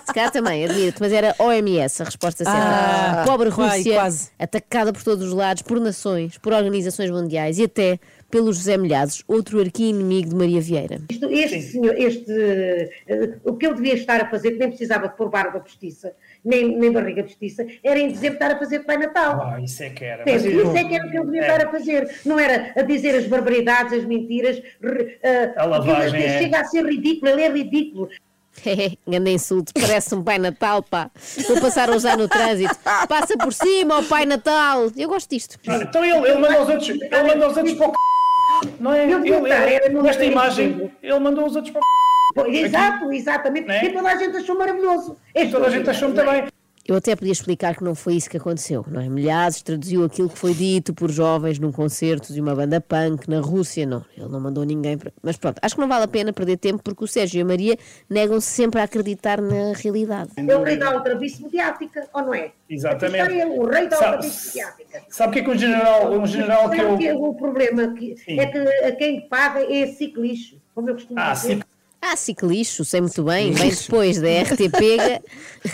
se 0.05 0.13
calhar 0.13 0.31
também, 0.33 0.65
admiro-te, 0.65 1.01
mas 1.01 1.13
era 1.13 1.33
OMS 1.39 2.03
a 2.03 2.07
resposta 2.07 2.43
certa. 2.45 2.59
Ah, 2.61 3.23
Pobre 3.25 3.51
Rússia, 3.51 4.03
atacada 4.37 4.93
por 4.93 5.05
todos 5.05 5.29
os 5.29 5.33
lados, 5.33 5.63
por 5.63 5.79
nações, 5.79 6.37
por 6.39 6.53
organizações 6.53 7.09
mundiais 7.13 7.61
e 7.61 7.65
até 7.65 8.01
pelos 8.35 8.57
José 8.57 8.77
Milhados, 8.77 9.23
outro 9.29 9.61
arqui-inimigo 9.61 10.31
de 10.31 10.35
Maria 10.35 10.61
Vieira. 10.61 11.01
Isto- 11.09 11.31
este 11.31 11.63
senhor, 11.63 11.95
este, 11.97 12.33
eh, 13.07 13.35
o 13.45 13.55
que 13.55 13.65
ele 13.65 13.77
devia 13.77 13.95
estar 13.95 14.21
a 14.21 14.29
fazer, 14.29 14.51
que 14.51 14.59
nem 14.59 14.71
precisava 14.71 15.07
de 15.07 15.17
pôr 15.17 15.29
barba 15.31 15.61
postiça, 15.61 16.13
nem, 16.45 16.77
nem 16.77 16.91
barriga 16.91 17.23
postiça, 17.23 17.65
era 17.85 17.97
em 18.01 18.09
dezembro 18.09 18.35
estar 18.35 18.51
a 18.51 18.59
fazer 18.59 18.81
Pai 18.81 18.99
Natal. 18.99 19.41
Ah, 19.41 19.61
isso 19.61 19.81
é 19.85 19.91
que 19.91 20.05
era. 20.05 20.25
Sim, 20.25 20.33
Mas 20.33 20.45
isso 20.45 20.57
eu- 20.59 20.77
é 20.77 20.83
que 20.85 20.95
era 20.97 21.07
o 21.07 21.11
que 21.13 21.17
ele 21.17 21.25
devia 21.27 21.41
É. 21.43 21.47
estar 21.47 21.65
a 21.65 21.71
fazer. 21.71 22.11
Não 22.27 22.37
era 22.41 22.73
a 22.75 22.83
dizer 22.83 23.15
as 23.15 23.27
barbaridades, 23.29 23.93
as 23.93 24.05
mentiras. 24.05 24.61
eh, 25.23 25.53
A 25.57 25.65
lavagem, 25.65 26.21
ele 26.21 26.29
é. 26.29 26.39
chega 26.41 26.59
a 26.61 26.65
ser 26.65 26.85
ridículo, 26.85 27.31
ele 27.31 27.43
é 27.43 27.49
ridículo. 27.53 28.09
Grande 29.07 29.31
insulto, 29.31 29.73
parece 29.75 30.13
um 30.15 30.23
Pai 30.25 30.39
Natal, 30.39 30.83
pá. 30.83 31.09
Vou 31.47 31.61
passar 31.61 31.89
a 31.89 31.95
usar 31.95 32.17
no 32.17 32.29
trânsito. 32.29 32.75
Passa 33.09 33.37
por 33.39 33.53
cima, 33.53 33.99
ó 33.99 34.03
Pai 34.03 34.27
Natal. 34.27 34.91
Eu 34.97 35.09
gosto 35.09 35.31
disto. 35.31 35.57
Então 35.65 36.05
ele, 36.05 36.29
ele 36.31 36.39
manda 36.39 36.63
os 36.63 36.69
outros, 36.69 36.89
ele 36.89 37.23
manda 37.23 37.49
os 37.49 37.57
outros 37.57 37.75
para 37.77 37.89
o 37.89 37.91
c... 37.91 37.95
Não 38.81 38.93
é? 38.93 39.13
Eu 39.13 39.25
Ele, 39.25 39.53
ele, 39.53 40.03
nesta 40.03 40.25
imagem, 40.25 40.91
ele 41.03 41.19
mandou 41.19 41.47
os 41.47 41.57
outros 41.57 41.73
para 41.73 42.49
o 42.49 42.51
Exato, 42.51 43.13
exatamente. 43.13 43.67
Né? 43.67 43.85
E 43.85 43.93
toda 43.93 44.09
a 44.09 44.17
gente 44.17 44.37
achou 44.37 44.59
maravilhoso. 44.59 45.17
Este 45.35 45.53
Toda 45.53 45.67
a 45.67 45.71
gente 45.71 45.89
achou 45.89 46.09
muito 46.09 46.25
bem. 46.25 46.47
Eu 46.87 46.97
até 46.97 47.17
podia 47.17 47.33
explicar 47.33 47.75
que 47.75 47.83
não 47.83 47.95
foi 47.95 48.15
isso 48.15 48.29
que 48.29 48.37
aconteceu, 48.37 48.85
não 48.87 49.01
é? 49.01 49.09
Milhares 49.09 49.63
traduziu 49.63 50.05
aquilo 50.05 50.29
que 50.29 50.39
foi 50.39 50.53
dito 50.53 50.93
por 50.93 51.11
jovens 51.11 51.59
num 51.59 51.73
concerto 51.73 52.31
de 52.31 52.39
uma 52.43 52.55
banda 52.55 52.79
punk 52.79 53.27
na 53.27 53.41
Rússia. 53.41 53.87
Não, 53.87 54.05
ele 54.15 54.29
não 54.29 54.39
mandou 54.39 54.65
ninguém 54.65 54.99
para. 54.99 55.11
Mas 55.23 55.39
pronto, 55.39 55.59
acho 55.63 55.75
que 55.75 55.81
não 55.81 55.89
vale 55.89 56.05
a 56.05 56.09
pena 56.09 56.31
perder 56.31 56.59
tempo 56.59 56.83
porque 56.83 57.03
o 57.03 57.07
Sérgio 57.07 57.39
e 57.39 57.43
a 57.43 57.45
Maria 57.45 57.79
negam-se 58.09 58.49
sempre 58.49 58.81
a 58.81 58.85
acreditar 58.85 59.41
na 59.41 59.73
realidade. 59.75 60.33
É 60.37 60.57
o 60.57 60.63
rei 60.63 60.77
da 60.77 60.89
aldrabice 60.91 61.43
mediática, 61.43 62.07
ou 62.13 62.21
não 62.23 62.35
é? 62.35 62.53
Exatamente. 62.69 63.31
Ele, 63.33 63.45
o 63.45 63.67
rei 63.67 63.89
da 63.89 63.97
aldrabice 63.97 64.49
mediática. 64.49 65.03
Sabe 65.09 65.31
o 65.31 65.33
que 65.33 65.39
é 65.39 65.43
que 65.43 65.51
um 65.51 65.59
general, 65.59 66.13
um 66.13 66.27
general 66.27 66.69
que 66.69 66.77
Sabe 66.77 67.05
eu. 67.07 67.11
é 67.11 67.15
o 67.15 67.33
problema? 67.35 67.95
Que 67.95 68.15
Sim. 68.19 68.39
é 68.39 68.47
que 68.47 68.59
a 68.59 68.93
quem 68.93 69.27
paga 69.27 69.61
é 69.73 69.87
ciclixo, 69.87 70.61
como 70.75 70.91
eu 70.91 70.95
costumo 70.95 71.19
Ah, 71.19 71.33
dizer. 71.33 71.65
Ah, 72.07 72.17
ciclixo, 72.17 72.85
sei 72.85 73.01
muito 73.01 73.23
bem, 73.25 73.53
vem 73.53 73.71
depois 73.71 74.21
da 74.21 74.29
RT 74.43 74.69
Pega 74.79 75.23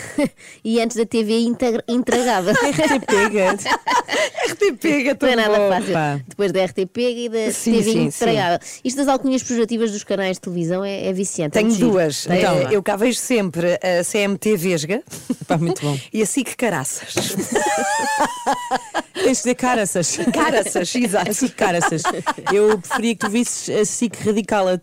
e 0.63 0.79
antes 0.79 0.95
da 0.95 1.05
TV 1.05 1.39
integra-. 1.41 1.83
RT 1.89 3.05
pega. 3.05 3.53
RT 4.49 4.77
pega 4.79 5.17
Não 5.21 5.27
é 5.27 5.35
nada 5.35 5.57
bom. 5.57 5.69
fácil. 5.69 5.93
pá. 5.93 6.19
Depois 6.25 6.51
da 6.53 6.63
RT 6.63 6.85
Pega 6.93 7.19
e 7.19 7.27
da 7.29 7.51
Sim, 7.51 7.73
TV 7.73 8.11
sim. 8.11 8.29
Isto 8.83 8.97
das 8.97 9.07
alcunhas 9.09 9.43
pejorativas 9.43 9.91
dos 9.91 10.05
canais 10.05 10.37
de 10.37 10.41
televisão 10.41 10.85
é, 10.85 11.07
é 11.07 11.11
viciante. 11.13 11.57
é 11.57 11.61
Tenho 11.61 11.73
giro. 11.73 11.89
duas. 11.91 12.23
Tem? 12.25 12.37
Então, 12.39 12.55
eu 12.71 12.81
cá 12.81 12.95
vejo 12.95 13.19
sempre 13.19 13.73
a 13.73 14.01
CMT 14.03 14.55
Vesga 14.55 15.03
Pá, 15.45 15.57
muito 15.57 15.81
bom. 15.81 15.99
e 16.13 16.21
a 16.21 16.25
SIC 16.25 16.55
Caraças. 16.55 17.13
Tens 19.13 19.37
de 19.37 19.43
dizer 19.43 19.55
caraças. 19.55 20.17
Caraças, 20.33 20.95
exato. 20.95 21.29
A 21.29 21.33
SIC 21.33 21.53
caraças. 21.55 22.01
Eu 22.51 22.79
preferia 22.79 23.15
que 23.15 23.19
tu 23.25 23.29
visses 23.29 23.69
a 23.69 23.85
SIC 23.85 24.15
radicala 24.25 24.81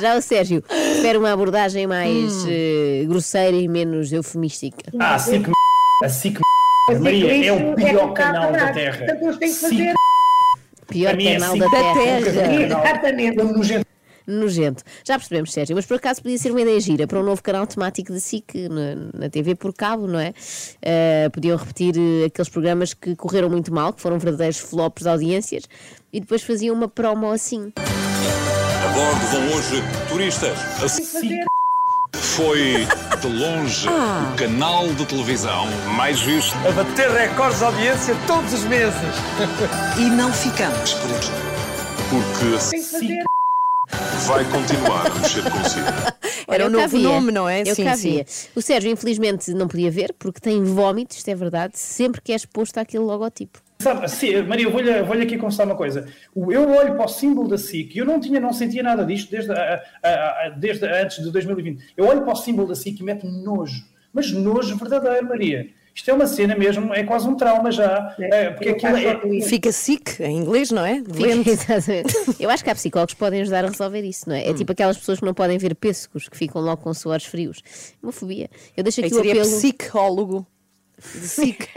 Já 0.00 0.17
o 0.18 0.22
Sérgio 0.22 0.62
prefere 0.62 1.18
uma 1.18 1.32
abordagem 1.32 1.86
mais 1.86 2.44
eh, 2.48 3.04
grosseira 3.06 3.56
e 3.56 3.68
menos 3.68 4.12
eufemística. 4.12 4.90
Ah, 4.98 5.14
a 5.14 5.18
SIC. 5.18 5.50
A 6.04 6.08
SIC. 6.08 6.38
A 6.90 6.98
Maria, 6.98 7.46
é 7.46 7.52
o 7.52 7.74
pior 7.74 8.08
que 8.08 8.14
canal 8.14 8.52
da 8.52 8.68
a 8.68 8.72
Terra. 8.72 8.98
Portanto, 8.98 9.22
eles 9.22 9.36
têm 9.38 9.48
que 9.48 9.54
SIC. 9.54 9.70
fazer. 9.70 9.94
Pior 10.88 11.20
é 11.20 11.32
canal 11.34 11.50
assim. 11.50 11.58
da 11.58 11.66
Da 11.66 11.94
Terra. 11.94 12.62
Exatamente. 12.62 13.40
É 13.40 13.44
um 13.44 13.52
nojento. 13.52 13.88
Nojento. 14.26 14.84
Já 15.04 15.18
percebemos, 15.18 15.52
Sérgio, 15.52 15.74
mas 15.74 15.86
por 15.86 15.96
acaso 15.96 16.20
podia 16.20 16.36
ser 16.36 16.50
uma 16.50 16.60
ideia 16.60 16.78
gira 16.80 17.06
para 17.06 17.18
um 17.18 17.22
novo 17.22 17.42
canal 17.42 17.66
temático 17.66 18.12
da 18.12 18.20
SIC 18.20 18.68
na, 18.68 19.20
na 19.20 19.30
TV 19.30 19.54
por 19.54 19.72
cabo, 19.72 20.06
não 20.06 20.18
é? 20.20 20.34
Eh, 20.82 21.30
podiam 21.32 21.56
repetir 21.56 21.94
eh, 21.96 22.26
aqueles 22.26 22.50
programas 22.50 22.92
que 22.92 23.16
correram 23.16 23.48
muito 23.48 23.72
mal, 23.72 23.90
que 23.90 24.02
foram 24.02 24.18
verdadeiros 24.18 24.58
flops 24.58 25.04
de 25.04 25.08
audiências, 25.08 25.64
e 26.12 26.20
depois 26.20 26.42
faziam 26.42 26.74
uma 26.76 26.88
promo 26.88 27.30
assim. 27.30 27.72
A 28.84 28.88
bordo 28.88 29.26
vão 29.26 29.56
hoje 29.56 29.82
turistas. 30.08 30.58
A 30.82 30.88
SIC. 30.88 31.44
foi, 32.14 32.86
de 33.20 33.26
longe, 33.26 33.88
o 33.88 34.36
canal 34.36 34.86
de 34.94 35.04
televisão 35.06 35.66
mais 35.96 36.20
visto. 36.20 36.56
A 36.66 36.72
bater 36.72 37.10
recordes 37.10 37.58
de 37.58 37.64
audiência 37.64 38.16
todos 38.26 38.52
os 38.52 38.64
meses. 38.64 38.94
E 39.98 40.02
não 40.10 40.32
ficamos 40.32 40.94
por 40.94 41.10
aqui. 41.10 41.30
Porque 42.10 42.58
fazer. 42.58 43.24
vai 44.26 44.44
continuar 44.44 45.06
a 45.06 45.14
mexer 45.14 45.42
consigo. 45.42 45.86
Era 46.46 46.64
cá 46.64 46.70
novo 46.70 46.98
nome, 46.98 47.32
não 47.32 47.48
é? 47.48 47.62
Eu 47.62 47.74
Sim, 47.74 47.84
cá 47.84 47.96
sim. 47.96 48.12
via. 48.12 48.26
O 48.54 48.62
Sérgio, 48.62 48.90
infelizmente, 48.90 49.52
não 49.52 49.68
podia 49.68 49.90
ver, 49.90 50.14
porque 50.18 50.40
tem 50.40 50.62
vómitos, 50.64 51.18
isto 51.18 51.28
é 51.28 51.34
verdade, 51.34 51.78
sempre 51.78 52.20
que 52.20 52.32
é 52.32 52.36
exposto 52.36 52.78
àquele 52.78 53.04
logotipo. 53.04 53.60
Sabe, 53.80 54.08
sim, 54.08 54.42
Maria, 54.42 54.66
eu 54.66 54.72
vou-lhe 54.72 55.02
vou 55.02 55.12
aqui 55.16 55.38
confessar 55.38 55.64
uma 55.64 55.76
coisa. 55.76 56.08
Eu 56.34 56.68
olho 56.68 56.96
para 56.96 57.04
o 57.04 57.08
símbolo 57.08 57.46
da 57.48 57.56
SIC 57.56 57.94
e 57.94 57.98
eu 57.98 58.04
não, 58.04 58.18
tinha, 58.18 58.40
não 58.40 58.52
sentia 58.52 58.82
nada 58.82 59.04
disto 59.04 59.30
desde, 59.30 59.52
a- 59.52 59.80
a- 60.02 60.08
a- 60.46 60.48
desde 60.50 60.84
antes 60.84 61.22
de 61.22 61.30
2020. 61.30 61.92
Eu 61.96 62.06
olho 62.06 62.22
para 62.22 62.32
o 62.32 62.36
símbolo 62.36 62.66
da 62.66 62.74
SIC 62.74 62.98
e 63.00 63.04
meto-me 63.04 63.40
nojo. 63.44 63.84
Mas 64.12 64.32
nojo 64.32 64.76
verdadeiro, 64.76 65.28
Maria. 65.28 65.68
Isto 65.94 66.10
é 66.10 66.14
uma 66.14 66.26
cena 66.26 66.56
mesmo, 66.56 66.92
é 66.92 67.04
quase 67.04 67.28
um 67.28 67.36
trauma 67.36 67.70
já. 67.70 68.16
é, 68.18 68.50
porque 68.50 68.68
Eu 68.68 68.72
aquilo 68.74 68.96
é. 69.36 69.40
Fica 69.42 69.70
SIC 69.70 70.20
em 70.22 70.38
inglês, 70.38 70.72
não 70.72 70.84
é? 70.84 71.00
Doente. 71.00 71.50
Eu 72.40 72.50
acho 72.50 72.64
que 72.64 72.70
há 72.70 72.74
psicólogos 72.74 73.14
que 73.14 73.20
podem 73.20 73.42
ajudar 73.42 73.64
a 73.64 73.68
resolver 73.68 74.02
isso, 74.02 74.28
não 74.28 74.34
é? 74.34 74.48
É 74.48 74.54
tipo 74.54 74.72
aquelas 74.72 74.98
pessoas 74.98 75.20
que 75.20 75.24
não 75.24 75.34
podem 75.34 75.56
ver 75.56 75.74
pêssegos, 75.76 76.28
que 76.28 76.36
ficam 76.36 76.60
logo 76.60 76.82
com 76.82 76.92
suores 76.92 77.24
frios. 77.26 77.62
É 78.02 78.06
Uma 78.06 78.12
fobia. 78.12 78.50
Eu 78.76 78.82
deixo 78.82 79.00
aqui 79.00 79.12
o 79.12 79.14
Seria 79.16 79.32
apelo. 79.32 79.46
psicólogo. 79.46 80.46
De 81.14 81.28
SIC. 81.28 81.68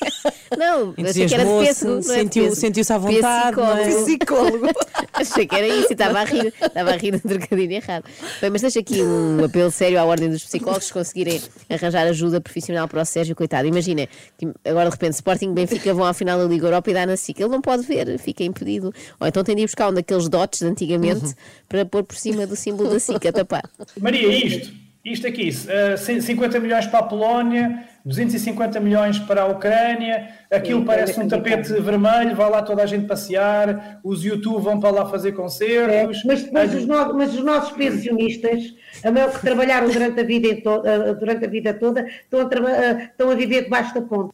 Não, 0.56 0.94
achei 1.06 1.26
que 1.26 1.34
era 1.34 1.44
de 1.44 1.66
pêssego. 1.66 1.92
é 1.92 1.98
de 1.98 2.04
sentiu- 2.04 2.42
pêssego. 2.44 2.60
sentiu-se 2.60 2.92
à 2.92 2.98
vontade, 2.98 3.60
é? 3.60 3.86
Psicólogo. 3.86 4.04
Psicólogo. 4.04 4.66
Achei 5.12 5.46
que 5.46 5.54
era 5.54 5.66
isso 5.68 5.88
e 5.90 5.92
estava 5.92 6.20
a 6.20 6.24
rir, 6.24 6.52
estava 6.62 6.90
a 6.92 6.96
rir 6.96 7.14
um 7.14 7.18
trocadilho 7.18 7.72
errado. 7.72 8.04
Bem, 8.40 8.48
mas 8.50 8.62
deixa 8.62 8.80
aqui 8.80 9.02
um 9.02 9.44
apelo 9.44 9.70
sério 9.70 10.00
à 10.00 10.04
ordem 10.04 10.30
dos 10.30 10.42
psicólogos 10.44 10.86
se 10.86 10.92
conseguirem 10.92 11.40
arranjar 11.68 12.06
ajuda 12.06 12.40
profissional 12.40 12.88
para 12.88 13.02
o 13.02 13.04
Sérgio, 13.04 13.36
coitado. 13.36 13.68
Imagina, 13.68 14.08
que 14.38 14.48
agora 14.64 14.88
de 14.88 14.94
repente 14.94 15.14
Sporting 15.14 15.50
e 15.50 15.52
Benfica 15.52 15.92
vão 15.92 16.06
à 16.06 16.14
final 16.14 16.38
da 16.38 16.44
Liga 16.44 16.66
Europa 16.66 16.90
e 16.90 16.94
dá 16.94 17.04
na 17.04 17.16
SIC. 17.16 17.38
Ele 17.38 17.50
não 17.50 17.60
pode 17.60 17.82
ver, 17.82 18.18
fica 18.18 18.42
impedido. 18.42 18.92
Ou 19.18 19.26
então 19.26 19.44
tem 19.44 19.54
de 19.56 19.62
ir 19.62 19.66
buscar 19.66 19.90
um 19.90 19.92
daqueles 19.94 20.28
dotes 20.28 20.60
de 20.60 20.66
antigamente 20.66 21.34
para 21.68 21.84
pôr 21.84 22.02
por 22.02 22.16
cima 22.16 22.46
do 22.46 22.56
símbolo 22.56 22.88
da 22.90 22.98
SIC 22.98 23.26
a 23.26 23.32
tapar. 23.32 23.62
Maria, 24.00 24.28
isto. 24.28 24.72
Isto 25.04 25.26
aqui, 25.26 25.48
eh, 25.68 25.96
50 25.96 26.60
milhões 26.60 26.86
para 26.86 26.98
a 26.98 27.02
Polónia, 27.02 27.88
250 28.04 28.80
milhões 28.80 29.18
para 29.18 29.42
a 29.42 29.46
Ucrânia, 29.46 30.28
aquilo 30.50 30.84
parece 30.84 31.20
é 31.20 31.22
um 31.22 31.28
tapete 31.28 31.72
vermelho, 31.80 32.34
vai 32.34 32.48
lá 32.50 32.62
toda 32.62 32.82
a 32.82 32.86
gente 32.86 33.06
passear, 33.06 34.00
os 34.02 34.24
YouTube 34.24 34.62
vão 34.62 34.80
para 34.80 34.90
lá 34.90 35.06
fazer 35.08 35.32
concertos. 35.32 36.18
É, 36.24 36.26
Mas, 36.26 36.50
mas, 36.50 36.74
os 36.74 36.86
no- 36.86 37.14
mas 37.14 37.34
os 37.34 37.44
nossos 37.44 37.72
pensionistas, 37.72 38.74
a 39.04 39.10
maior 39.10 39.32
que 39.32 39.40
trabalharam 39.40 39.88
durante 39.90 40.20
a 40.20 40.24
vida, 40.24 40.48
to- 40.62 40.82
eh, 40.86 41.14
durante 41.14 41.44
a 41.44 41.48
vida 41.48 41.74
toda, 41.74 42.06
estão 42.06 42.40
a, 42.40 42.44
traba- 42.46 42.70
eh, 42.70 43.04
estão 43.10 43.30
a 43.30 43.34
viver 43.34 43.64
debaixo 43.64 43.94
da 43.94 44.02
ponte. 44.02 44.32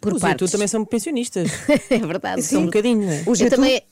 Por 0.00 0.14
Os 0.14 0.20
partes. 0.22 0.40
YouTube 0.40 0.52
também 0.52 0.68
são 0.68 0.84
pensionistas. 0.84 1.48
É 1.90 1.98
verdade. 1.98 2.42
São 2.42 2.62
um 2.62 2.64
bocadinho, 2.66 3.08
é? 3.10 3.22
Os 3.26 3.38
YouTube- 3.40 3.50
também. 3.56 3.82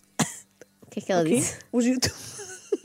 O 0.82 0.90
que 0.90 1.00
é 1.00 1.02
que 1.02 1.12
ela 1.12 1.22
disse? 1.24 1.56
Os 1.70 1.84
YouTube. 1.86 2.14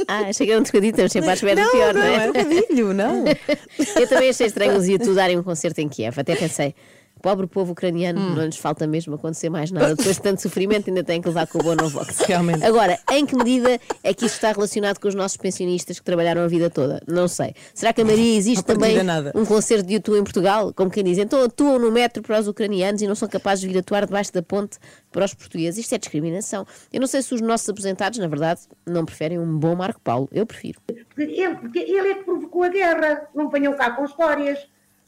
Ah, 0.07 0.29
achei 0.29 0.45
que 0.45 0.51
era 0.51 0.59
um 0.59 0.63
trocadilho, 0.63 0.91
estamos 0.91 1.11
sempre 1.11 1.29
à 1.29 1.33
espera 1.33 1.55
do 1.55 1.61
Não, 1.61 1.71
pior, 1.71 1.93
não, 1.93 2.01
não, 2.01 2.07
é? 2.07 2.25
é 2.25 2.29
um 2.29 2.33
trocadilho, 2.33 2.93
não. 2.93 3.25
Eu 3.95 4.07
também 4.07 4.29
achei 4.29 4.47
estranho 4.47 4.77
os 4.77 4.87
YouTube 4.87 5.15
darem 5.15 5.37
um 5.37 5.43
concerto 5.43 5.79
em 5.81 5.89
Kiev. 5.89 6.19
Até 6.19 6.35
pensei, 6.35 6.75
pobre 7.23 7.47
povo 7.47 7.71
ucraniano, 7.71 8.19
Hum. 8.19 8.35
não 8.35 8.45
lhes 8.45 8.57
falta 8.57 8.85
mesmo 8.85 9.15
acontecer 9.15 9.49
mais 9.49 9.71
nada. 9.71 9.95
Depois 9.95 10.17
de 10.17 10.21
tanto 10.21 10.41
sofrimento, 10.41 10.89
ainda 10.89 11.03
têm 11.05 11.21
que 11.21 11.27
levar 11.29 11.47
com 11.47 11.57
o 11.57 11.63
bom 11.63 11.73
no 11.73 11.87
vox. 11.89 12.19
Realmente. 12.27 12.63
Agora, 12.65 12.99
em 13.11 13.25
que 13.25 13.33
medida 13.35 13.79
é 14.03 14.13
que 14.13 14.25
isto 14.25 14.35
está 14.35 14.51
relacionado 14.51 14.99
com 14.99 15.07
os 15.07 15.15
nossos 15.15 15.37
pensionistas 15.37 15.97
que 15.99 16.05
trabalharam 16.05 16.41
a 16.43 16.47
vida 16.47 16.69
toda? 16.69 17.01
Não 17.07 17.27
sei. 17.29 17.55
Será 17.73 17.93
que 17.93 18.01
a 18.01 18.05
Maria 18.05 18.37
existe 18.37 18.63
também 18.65 19.01
nada. 19.01 19.31
um 19.33 19.45
concerto 19.45 19.85
de 19.87 19.93
YouTube 19.93 20.19
em 20.19 20.23
Portugal? 20.23 20.73
Como 20.73 20.91
quem 20.91 21.01
diz, 21.03 21.17
então 21.17 21.41
atuam 21.41 21.79
no 21.79 21.89
metro 21.91 22.21
para 22.21 22.37
os 22.39 22.47
ucranianos 22.47 23.01
e 23.01 23.07
não 23.07 23.15
são 23.15 23.29
capazes 23.29 23.61
de 23.61 23.69
vir 23.69 23.79
atuar 23.79 24.05
debaixo 24.05 24.33
da 24.33 24.43
ponte 24.43 24.77
para 25.09 25.23
os 25.23 25.33
portugueses. 25.33 25.79
Isto 25.79 25.95
é 25.95 25.97
discriminação. 25.97 26.67
Eu 26.91 26.99
não 26.99 27.07
sei 27.07 27.21
se 27.21 27.33
os 27.33 27.39
nossos 27.39 27.69
aposentados, 27.69 28.19
na 28.19 28.27
verdade, 28.27 28.59
não 28.85 29.05
preferem 29.05 29.39
um 29.39 29.57
bom 29.57 29.75
Marco 29.75 30.01
Paulo. 30.01 30.27
Eu 30.29 30.45
prefiro. 30.45 30.81
Porque 30.85 31.21
ele, 31.21 31.55
porque 31.55 31.79
ele 31.79 32.07
é 32.09 32.15
que 32.15 32.23
provocou 32.25 32.63
a 32.63 32.69
guerra, 32.69 33.29
não 33.33 33.49
venham 33.49 33.73
cá 33.77 33.91
com 33.91 34.03
histórias. 34.03 34.59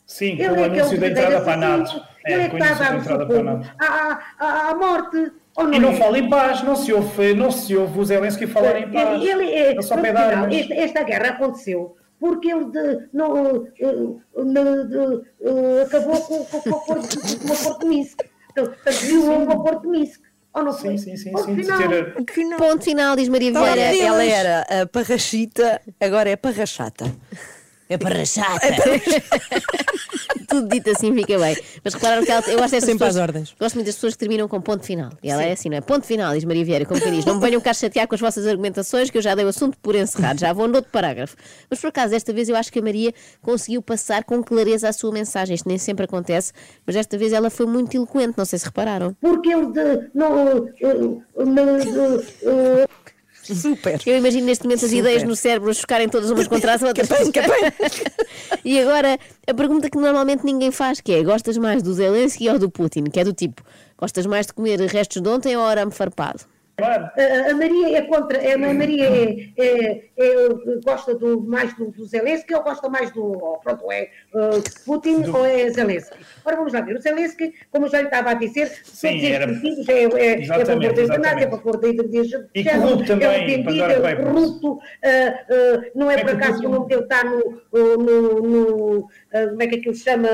Sim, 0.07 0.33
Ele 0.33 0.50
com 0.50 0.55
o 0.55 0.59
é 0.59 0.65
anúncio 0.65 1.00
da 1.00 1.07
entrada 1.07 1.41
para 1.41 1.53
a 1.53 1.57
verdadeiro 1.57 1.77
NATO. 1.77 1.83
assassino. 1.83 2.05
Ele 2.25 2.41
é 2.41 2.50
com 2.50 2.57
que 2.57 2.62
o 2.62 2.65
está 2.65 2.85
a 2.85 2.88
anúncio 2.89 3.09
dar 3.09 3.17
da 3.17 3.24
o 3.25 3.27
seu 3.27 3.39
entrada 3.41 3.43
para 3.43 3.51
a 3.51 3.55
povo 3.55 3.57
NATO. 3.57 3.75
à, 3.79 4.45
à, 4.45 4.69
à 4.69 4.75
morte. 4.75 5.31
Ou 5.57 5.63
não 5.63 5.74
E 5.74 5.79
não 5.79 5.89
é? 5.89 5.95
fala 5.95 6.19
em 6.19 6.29
paz, 6.29 6.63
não 6.63 6.75
se 6.75 6.91
ouve, 6.93 7.33
não 7.33 7.50
se 7.51 7.75
ouve 7.75 8.00
o 8.00 8.05
Zelensky 8.05 8.45
falar 8.45 8.77
em 8.79 8.91
paz. 8.91 9.21
Ele, 9.21 9.29
ele 9.29 9.51
é, 9.77 9.81
só 9.81 9.95
final, 9.97 10.47
esta, 10.71 11.03
guerra 11.03 11.29
aconteceu 11.29 11.95
porque 12.19 12.50
ele 12.51 12.65
de- 12.71 13.07
não, 13.13 13.65
eh, 13.67 13.71
eh, 13.79 14.83
de- 14.85 15.21
eh, 15.41 15.81
acabou 15.85 16.19
com, 16.21 16.45
com, 16.45 16.62
com, 16.62 16.69
o 16.69 16.75
acordo- 16.75 17.07
com 17.39 17.50
o 17.50 17.53
acordo 17.53 17.79
de 17.79 17.85
Minsk. 17.88 18.19
Então, 18.51 18.74
violou 19.01 19.45
o 19.47 19.51
acordo 19.51 19.81
de 19.81 19.88
Minsk. 19.89 20.21
Ou 20.53 20.63
não? 20.63 20.71
Sim, 20.71 20.97
sim, 20.97 21.17
sim, 21.17 21.31
Ponto 21.31 21.45
sim. 21.45 21.55
final. 21.57 21.77
Ter- 21.77 22.57
Ponto 22.57 22.83
final, 22.83 23.15
diz 23.15 23.27
Maria 23.29 23.51
Vieira. 23.51 23.97
ela 23.97 24.24
era 24.25 24.81
a 24.81 24.85
parrachita, 24.88 25.81
agora 26.00 26.29
é 26.29 26.35
parrachata. 26.38 27.05
É 27.88 27.98
para 27.98 28.25
chata. 28.25 28.68
Tudo 30.48 30.68
dito 30.70 30.89
assim 30.89 31.13
fica 31.13 31.38
bem. 31.38 31.56
Mas 31.84 31.94
repararam 31.94 32.24
que 32.24 32.32
ela, 32.32 32.42
eu 32.48 32.58
gosto 32.58 32.72
destas 32.72 32.84
Sempre 32.84 33.06
pessoas, 33.06 33.15
às 33.15 33.22
ordens. 33.22 33.56
Gosto 33.60 33.75
muito 33.75 33.86
das 33.88 33.96
pessoas 33.96 34.13
que 34.13 34.20
terminam 34.20 34.48
com 34.48 34.62
ponto 34.62 34.84
final. 34.86 35.12
E 35.22 35.30
ela 35.30 35.44
é 35.44 35.51
assim, 35.51 35.70
não 35.70 35.77
é? 35.77 35.82
Ponto 35.82 36.06
final, 36.06 36.34
diz 36.34 36.44
Maria 36.44 36.65
Vieira, 36.65 36.86
como 36.86 37.00
quem 37.00 37.12
diz. 37.12 37.25
Não 37.25 37.36
me 37.36 37.42
venham 37.42 37.62
cá 37.62 37.74
chatear 37.74 38.08
com 38.08 38.15
as 38.15 38.22
vossas 38.22 38.48
argumentações, 38.48 39.10
que 39.10 39.18
eu 39.18 39.22
já 39.22 39.36
dei 39.36 39.46
o 39.46 39.50
assunto 39.50 39.77
por 39.82 39.96
encerrado. 39.96 40.39
Já 40.39 40.54
vou 40.54 40.68
noutro 40.68 40.92
parágrafo. 40.92 41.36
Mas 41.70 41.80
por 41.80 41.88
acaso, 41.88 42.12
desta 42.12 42.34
vez 42.34 42.50
eu 42.50 42.56
acho 42.56 42.72
que 42.72 42.80
a 42.80 42.82
Maria 42.82 43.13
conseguiu 43.42 43.82
passar 43.82 44.24
com 44.24 44.44
clareza 44.44 44.89
a 44.89 44.94
sua 44.94 45.12
mensagem. 45.12 45.56
Isto 45.56 45.68
nem 45.68 45.77
sempre 45.77 46.06
acontece, 46.06 46.54
mas 46.86 46.96
desta 46.96 47.18
vez 47.18 47.34
ela 47.34 47.50
foi 47.50 47.65
muito 47.65 47.96
eloquente. 47.96 48.34
Não 48.38 48.46
sei 48.46 48.60
se 48.60 48.65
repararam. 48.65 49.15
Porque 49.22 49.50
ele 49.50 49.72
de, 49.72 50.10
não, 50.13 50.46
não, 51.46 51.77
Super. 53.54 54.02
Eu 54.06 54.18
imagino 54.18 54.46
neste 54.46 54.64
momento 54.64 54.86
as 54.86 54.92
Super. 54.92 55.00
ideias 55.00 55.24
no 55.24 55.36
cérebro 55.36 55.70
a 55.70 55.74
chocarem 55.74 56.10
todas 56.10 56.30
umas 56.32 56.48
contra 56.48 56.74
as 56.74 56.82
outras. 56.82 57.08
e 58.64 58.80
agora, 58.80 59.20
a 59.48 59.54
pergunta 59.54 59.90
que 59.90 59.98
normalmente 59.98 60.44
ninguém 60.44 60.72
faz, 60.72 61.02
que 61.02 61.12
é, 61.12 61.24
gostas 61.24 61.58
mais 61.58 61.84
do 61.84 61.94
Zelensky 61.94 62.50
ou 62.50 62.58
do 62.58 62.70
Putin? 62.70 63.06
Que 63.06 63.20
é 63.20 63.24
do 63.24 63.34
tipo, 63.34 63.64
gostas 63.98 64.25
mais 64.25 64.48
de 64.48 64.54
comer 64.54 64.80
restos 64.82 65.22
de 65.22 65.30
ontem 65.30 65.56
ou 65.56 65.64
arame 65.64 65.92
farpado? 65.92 66.54
Claro. 66.77 67.10
A, 67.17 67.51
a 67.51 67.53
Maria 67.55 67.98
é 67.98 68.01
contra. 68.01 68.38
A 68.53 68.58
Maria 68.58 69.08
é, 69.08 69.48
é, 69.58 70.03
é, 70.17 70.50
gosta 70.84 71.15
do, 71.15 71.41
mais 71.41 71.74
do, 71.75 71.89
do 71.91 72.05
Zelensky 72.05 72.53
ou 72.53 72.63
gosta 72.63 72.89
mais 72.89 73.12
do. 73.12 73.60
Pronto, 73.63 73.89
é 73.91 74.10
uh, 74.34 74.62
Putin 74.86 75.24
ou 75.29 75.46
é 75.46 75.70
Zelensky? 75.70 76.17
Ora, 76.44 76.58
vamos 76.58 76.74
lá 76.74 76.82
ver. 76.82 76.98
O 76.98 77.01
Zelensky, 77.01 77.53
como 77.72 77.88
já 77.88 78.00
lhe 78.00 78.08
estava 78.08 78.32
a 78.32 78.34
dizer, 78.34 78.67
Sim, 78.84 79.10
todos 79.10 79.24
era- 79.24 79.51
estes 79.51 79.88
é, 79.89 80.03
é, 80.03 80.41
é 80.41 80.62
a 80.62 80.65
favor 80.65 80.94
da 80.94 81.01
eutanásia, 81.01 81.46
é 81.46 81.50
favor 81.50 81.79
da 81.79 81.88
ideologia 81.88 82.48
E 82.53 82.63
corrupto 82.65 83.12
é 83.12 83.15
um 83.15 83.46
vendido, 83.46 83.84
é 83.84 84.15
corrupto, 84.17 84.72
uh, 84.74 84.77
uh, 84.77 85.91
não 85.96 86.12
é 86.12 86.15
É 86.15 86.24
por 86.25 86.32
acaso 86.32 86.60
que 86.60 86.67
o 86.67 86.70
nome 86.70 86.88
dele 86.88 87.03
está 87.03 87.24
no. 87.24 87.62
no, 87.74 88.41
no 88.41 89.10
uh, 89.36 89.50
como 89.50 89.63
é 89.63 89.68
que 89.68 89.75
aquilo 89.75 89.96
se 89.96 90.04
chama? 90.04 90.30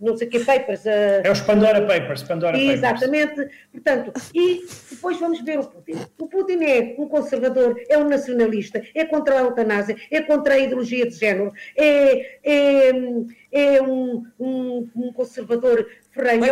Não 0.00 0.16
sei 0.16 0.28
que 0.28 0.38
papers. 0.44 0.84
uh, 0.84 1.22
É 1.24 1.30
os 1.30 1.40
Pandora 1.40 1.80
Papers. 1.80 2.22
Pandora 2.22 2.52
Papers. 2.52 2.74
Exatamente. 2.74 3.48
Portanto, 3.72 4.12
e 4.34 4.64
depois 4.90 5.18
vamos 5.18 5.40
ver 5.40 5.58
o 5.58 5.66
Putin. 5.66 5.98
O 6.18 6.26
Putin 6.28 6.62
é 6.64 6.94
um 6.98 7.08
conservador, 7.08 7.80
é 7.88 7.98
um 7.98 8.08
nacionalista, 8.08 8.82
é 8.94 9.04
contra 9.04 9.36
a 9.36 9.40
eutanásia, 9.40 9.96
é 10.10 10.20
contra 10.22 10.54
a 10.54 10.58
ideologia 10.58 11.06
de 11.06 11.14
género, 11.14 11.52
é, 11.76 12.38
é, 12.44 12.92
é 13.50 13.82
um, 13.82 14.24
um, 14.38 14.88
um 14.94 15.12
conservador 15.12 15.86
ferrenho. 16.12 16.44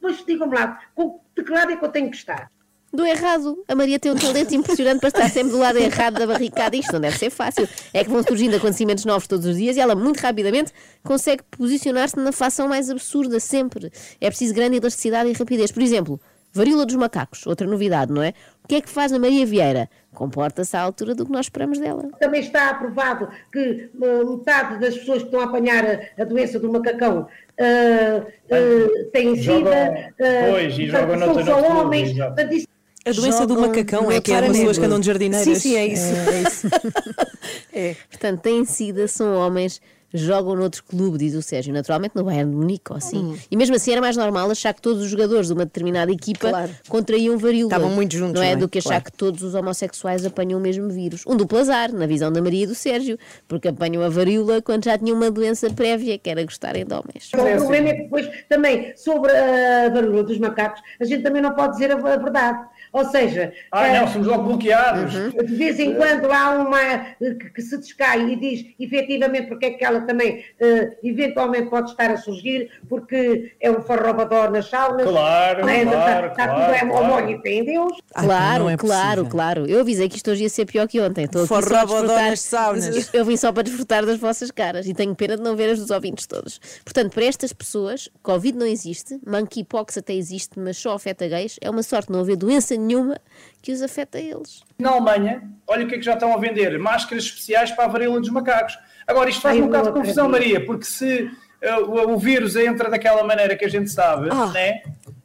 Mas 0.00 0.24
digam-me 0.26 0.54
lá, 0.54 0.80
com 0.94 1.20
de 1.34 1.42
que 1.42 1.50
lado 1.50 1.72
é 1.72 1.76
que 1.76 1.84
eu 1.84 1.88
tenho 1.88 2.10
que 2.10 2.16
estar? 2.16 2.50
Do 2.92 3.06
errado. 3.06 3.64
A 3.66 3.74
Maria 3.74 3.98
tem 3.98 4.12
um 4.12 4.16
talento 4.16 4.54
impressionante 4.54 5.00
para 5.00 5.08
estar 5.08 5.28
sempre 5.30 5.52
do 5.52 5.58
lado 5.58 5.78
errado 5.78 6.18
da 6.18 6.26
barricada. 6.26 6.76
Isto 6.76 6.92
não 6.92 7.00
deve 7.00 7.16
ser 7.18 7.30
fácil. 7.30 7.66
É 7.94 8.04
que 8.04 8.10
vão 8.10 8.22
surgindo 8.22 8.54
acontecimentos 8.56 9.04
novos 9.06 9.26
todos 9.26 9.46
os 9.46 9.56
dias 9.56 9.76
e 9.76 9.80
ela, 9.80 9.94
muito 9.94 10.18
rapidamente, 10.20 10.72
consegue 11.02 11.42
posicionar-se 11.50 12.18
na 12.18 12.32
fação 12.32 12.68
mais 12.68 12.90
absurda 12.90 13.40
sempre. 13.40 13.90
É 14.20 14.28
preciso 14.28 14.52
grande 14.54 14.76
elasticidade 14.76 15.30
e 15.30 15.32
rapidez. 15.32 15.72
Por 15.72 15.82
exemplo, 15.82 16.20
varíola 16.52 16.84
dos 16.84 16.94
macacos, 16.96 17.46
outra 17.46 17.66
novidade, 17.66 18.12
não 18.12 18.22
é? 18.22 18.34
O 18.62 18.68
que 18.68 18.74
é 18.74 18.80
que 18.82 18.90
faz 18.90 19.10
a 19.10 19.18
Maria 19.18 19.46
Vieira? 19.46 19.88
Comporta-se 20.12 20.76
à 20.76 20.82
altura 20.82 21.14
do 21.14 21.24
que 21.24 21.32
nós 21.32 21.46
esperamos 21.46 21.78
dela. 21.78 22.10
Também 22.20 22.42
está 22.42 22.68
aprovado 22.68 23.26
que 23.50 23.88
uh, 23.94 24.36
metade 24.36 24.78
das 24.78 24.98
pessoas 24.98 25.20
que 25.20 25.28
estão 25.28 25.40
a 25.40 25.44
apanhar 25.44 25.82
a, 25.86 26.22
a 26.22 26.24
doença 26.26 26.58
do 26.60 26.70
macacão 26.70 27.20
uh, 27.58 28.20
uh, 28.20 29.10
têm 29.12 29.34
Jogam- 29.36 29.72
sida. 29.72 30.12
uh, 30.20 30.50
pois, 30.52 30.78
e 30.78 30.86
jogam 30.88 31.18
são 31.18 31.34
só 31.34 31.42
noutro 31.60 31.88
clube, 31.88 32.66
A 33.04 33.10
doença 33.12 33.46
do 33.46 33.58
macacão 33.60 34.10
é 34.10 34.20
que 34.20 34.32
é 34.32 34.38
as 34.38 34.46
pessoas 34.56 34.78
que 34.78 34.84
andam 34.84 35.00
de 35.00 35.06
jardineiras. 35.06 35.44
Sim, 35.44 35.54
sim, 35.56 35.76
é 35.76 35.86
isso. 35.86 36.04
É, 36.04 36.34
é 36.34 36.42
isso. 36.42 36.68
É. 37.74 37.96
Portanto, 38.10 38.40
têm 38.40 38.64
sida, 38.64 39.08
são 39.08 39.34
homens, 39.34 39.80
jogam 40.14 40.54
noutro 40.54 40.84
clube, 40.84 41.16
diz 41.16 41.34
o 41.34 41.40
Sérgio, 41.42 41.72
naturalmente 41.72 42.14
no 42.14 42.22
Bayern 42.22 42.50
de 42.50 42.56
Munique 42.56 42.90
ou 42.92 42.98
assim. 42.98 43.36
E 43.50 43.56
mesmo 43.56 43.74
assim 43.74 43.92
era 43.92 44.00
mais 44.00 44.14
normal 44.16 44.50
achar 44.50 44.74
que 44.74 44.82
todos 44.82 45.02
os 45.02 45.08
jogadores 45.10 45.46
de 45.46 45.54
uma 45.54 45.64
determinada 45.64 46.12
equipa 46.12 46.50
Claro. 46.50 46.70
contraíam 46.88 47.36
varíola. 47.38 47.72
Estavam 47.72 47.88
muito 47.90 48.14
juntos, 48.14 48.34
Não 48.34 48.42
é? 48.42 48.50
não 48.50 48.52
é? 48.52 48.56
Do 48.56 48.68
que 48.68 48.78
achar 48.78 48.90
Claro. 48.90 49.04
que 49.04 49.12
todos 49.12 49.42
os 49.42 49.54
homossexuais 49.54 50.24
apanham 50.26 50.58
o 50.58 50.62
mesmo 50.62 50.88
vírus. 50.90 51.24
Um 51.26 51.34
duplo 51.34 51.58
azar, 51.58 51.90
na 51.92 52.06
visão 52.06 52.30
da 52.30 52.42
Maria 52.42 52.64
e 52.64 52.66
do 52.66 52.74
Sérgio, 52.74 53.18
porque 53.48 53.68
apanham 53.68 54.02
a 54.02 54.08
varíola 54.10 54.60
quando 54.60 54.84
já 54.84 54.98
tinham 54.98 55.16
uma 55.16 55.30
doença 55.30 55.70
prévia, 55.70 56.18
que 56.18 56.28
era 56.28 56.44
gostarem 56.44 56.84
de 56.84 56.92
homens. 56.94 57.30
O 57.32 57.38
problema 57.38 57.88
é 57.88 57.94
que 57.94 58.02
depois 58.02 58.28
também, 58.50 58.92
sobre 58.96 59.32
a 59.32 59.88
varíola 59.88 60.22
dos 60.24 60.38
macacos, 60.38 60.80
a 61.00 61.04
gente 61.06 61.22
também 61.22 61.40
não 61.40 61.54
pode 61.54 61.72
dizer 61.72 61.90
a 61.90 61.96
verdade. 61.96 62.66
Ou 62.92 63.04
seja, 63.06 63.52
Ah, 63.70 63.88
eh, 63.88 64.00
não, 64.00 64.08
somos 64.08 64.26
logo 64.28 64.42
bloqueados. 64.44 65.12
de 65.14 65.54
vez 65.56 65.78
em 65.80 65.94
quando 65.94 66.30
há 66.30 66.50
uma 66.50 66.80
eh, 66.80 67.14
que, 67.40 67.50
que 67.50 67.62
se 67.62 67.78
descai 67.78 68.20
e 68.32 68.36
diz 68.36 68.66
efetivamente 68.78 69.46
porque 69.48 69.66
é 69.66 69.70
que 69.70 69.84
ela 69.84 70.02
também 70.02 70.44
eh, 70.60 70.96
eventualmente 71.02 71.70
pode 71.70 71.90
estar 71.90 72.10
a 72.10 72.16
surgir, 72.16 72.70
porque 72.88 73.52
é 73.60 73.70
um 73.70 73.80
farrobador 73.82 74.50
nas 74.50 74.66
saunas. 74.68 75.06
Claro, 75.06 75.62
não 75.62 75.68
é? 75.68 75.84
claro, 75.84 76.26
Está, 76.26 76.26
está 76.28 76.44
claro, 76.48 76.60
tudo 76.64 76.74
é 76.74 76.90
claro. 76.90 77.04
homónio, 77.04 77.40
fé 77.40 77.50
em 77.50 77.64
Deus. 77.64 77.92
Claro, 78.14 78.68
é 78.68 78.76
claro, 78.76 79.26
claro. 79.26 79.66
Eu 79.66 79.80
avisei 79.80 80.08
que 80.08 80.16
isto 80.16 80.30
hoje 80.30 80.42
ia 80.42 80.48
ser 80.50 80.66
pior 80.66 80.86
que 80.86 81.00
ontem. 81.00 81.24
Estou 81.24 81.46
desfrutar. 81.46 81.86
nas 82.30 82.40
saunas. 82.40 83.08
Eu 83.14 83.24
vim 83.24 83.36
só 83.36 83.52
para 83.52 83.62
desfrutar 83.62 84.04
das 84.04 84.18
vossas 84.18 84.50
caras 84.50 84.86
e 84.86 84.94
tenho 84.94 85.14
pena 85.14 85.36
de 85.36 85.42
não 85.42 85.56
ver 85.56 85.70
as 85.70 85.78
dos 85.78 85.90
ouvintes 85.90 86.26
todos. 86.26 86.60
Portanto, 86.84 87.12
para 87.12 87.24
estas 87.24 87.52
pessoas, 87.52 88.08
Covid 88.22 88.56
não 88.58 88.66
existe, 88.66 89.18
monkeypox 89.26 89.96
até 89.98 90.14
existe, 90.14 90.58
mas 90.58 90.76
só 90.76 90.92
afeta 90.94 91.26
gays. 91.26 91.56
É 91.60 91.70
uma 91.70 91.82
sorte 91.82 92.10
não 92.12 92.20
haver 92.20 92.36
doença 92.36 92.74
nenhuma 92.82 93.18
que 93.62 93.72
os 93.72 93.80
afeta 93.82 94.18
a 94.18 94.20
eles. 94.20 94.62
Na 94.78 94.90
Alemanha, 94.90 95.42
olha 95.66 95.84
o 95.84 95.88
que 95.88 95.94
é 95.94 95.98
que 95.98 96.04
já 96.04 96.14
estão 96.14 96.32
a 96.34 96.36
vender: 96.36 96.78
máscaras 96.78 97.24
especiais 97.24 97.70
para 97.70 97.84
a 97.84 97.88
varíola 97.88 98.20
dos 98.20 98.30
macacos. 98.30 98.76
Agora, 99.06 99.30
isto 99.30 99.40
faz 99.42 99.56
Ai, 99.56 99.62
um 99.62 99.66
bocado 99.66 99.88
de 99.88 99.94
confusão. 100.00 100.28
Maria, 100.28 100.64
porque 100.64 100.84
se 100.84 101.30
uh, 101.62 102.10
o, 102.12 102.18
vírus 102.18 102.56
entra 102.56 102.90
daquela 102.90 103.22
maneira 103.24 103.56
que 103.56 103.64
a 103.64 103.68
gente 103.68 103.90
sabe, 103.90 104.28
Ah. 104.30 104.46
né? 104.46 104.82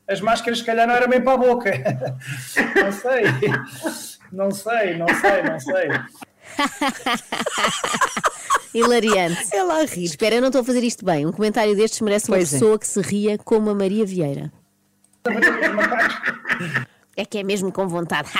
as 0.08 0.22
máscaras, 0.22 0.60
se 0.60 0.64
calhar, 0.64 0.88
não 0.88 0.96
eram 0.96 1.10
bem 1.10 1.22
para 1.22 1.34
a 1.34 1.38
boca. 1.38 1.70
não 2.76 2.92
sei. 2.92 3.24
Não 4.32 4.52
sei, 4.52 4.98
não 4.98 5.08
sei, 5.08 5.44
não 5.44 5.60
sei. 5.60 5.90
Hilariante. 8.74 9.48
Ela 9.52 9.82
a 9.82 9.86
rir. 9.86 10.06
Espera, 10.06 10.36
eu 10.36 10.42
não 10.42 10.48
estou 10.48 10.62
a 10.62 10.64
fazer 10.64 10.84
isto 10.84 11.06
bem. 11.06 11.26
Um 11.26 11.32
comentário 11.32 11.76
destes 11.76 12.02
merece 12.02 12.30
uma 12.30 12.38
Pois 12.38 12.54
é. 12.54 12.58
pessoa 12.58 12.80
que 12.80 12.88
se 12.88 13.02
ria 13.02 13.38
como 13.38 13.70
a 13.70 13.76
Maria 13.76 14.06
Vieira. 14.06 14.52
É 17.18 17.26
que 17.26 17.40
é 17.40 17.44
mesmo 17.44 17.72
com 17.72 17.88
vontade. 17.88 18.30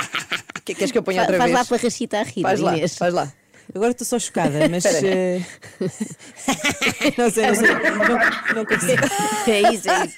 Que- 0.64 0.76
Queres 0.76 0.92
que 0.92 0.98
eu 0.98 1.04
ponha 1.04 1.18
Fa- 1.22 1.22
outra 1.24 1.38
faz 1.38 1.50
vez? 1.52 1.60
lá 1.62 1.66
para 1.66 1.78
a 1.78 1.80
Rachita 1.80 2.20
a 2.20 2.24
rir, 2.24 2.42
Faz 2.42 2.60
lá, 2.60 2.76
Inês. 2.76 2.98
faz 2.98 3.14
lá. 3.14 3.32
Agora 3.74 3.92
estou 3.92 4.06
só 4.06 4.20
chocada, 4.20 4.68
mas. 4.70 4.84
eh, 4.86 5.42
não 7.18 7.30
sei, 7.30 7.48
não 7.48 7.56
sei. 7.56 7.68
Não, 7.74 8.56
não 8.56 8.66
consigo. 8.66 9.02
É 9.48 9.74
isso, 9.74 9.90
é 9.90 10.06
isso. 10.06 10.18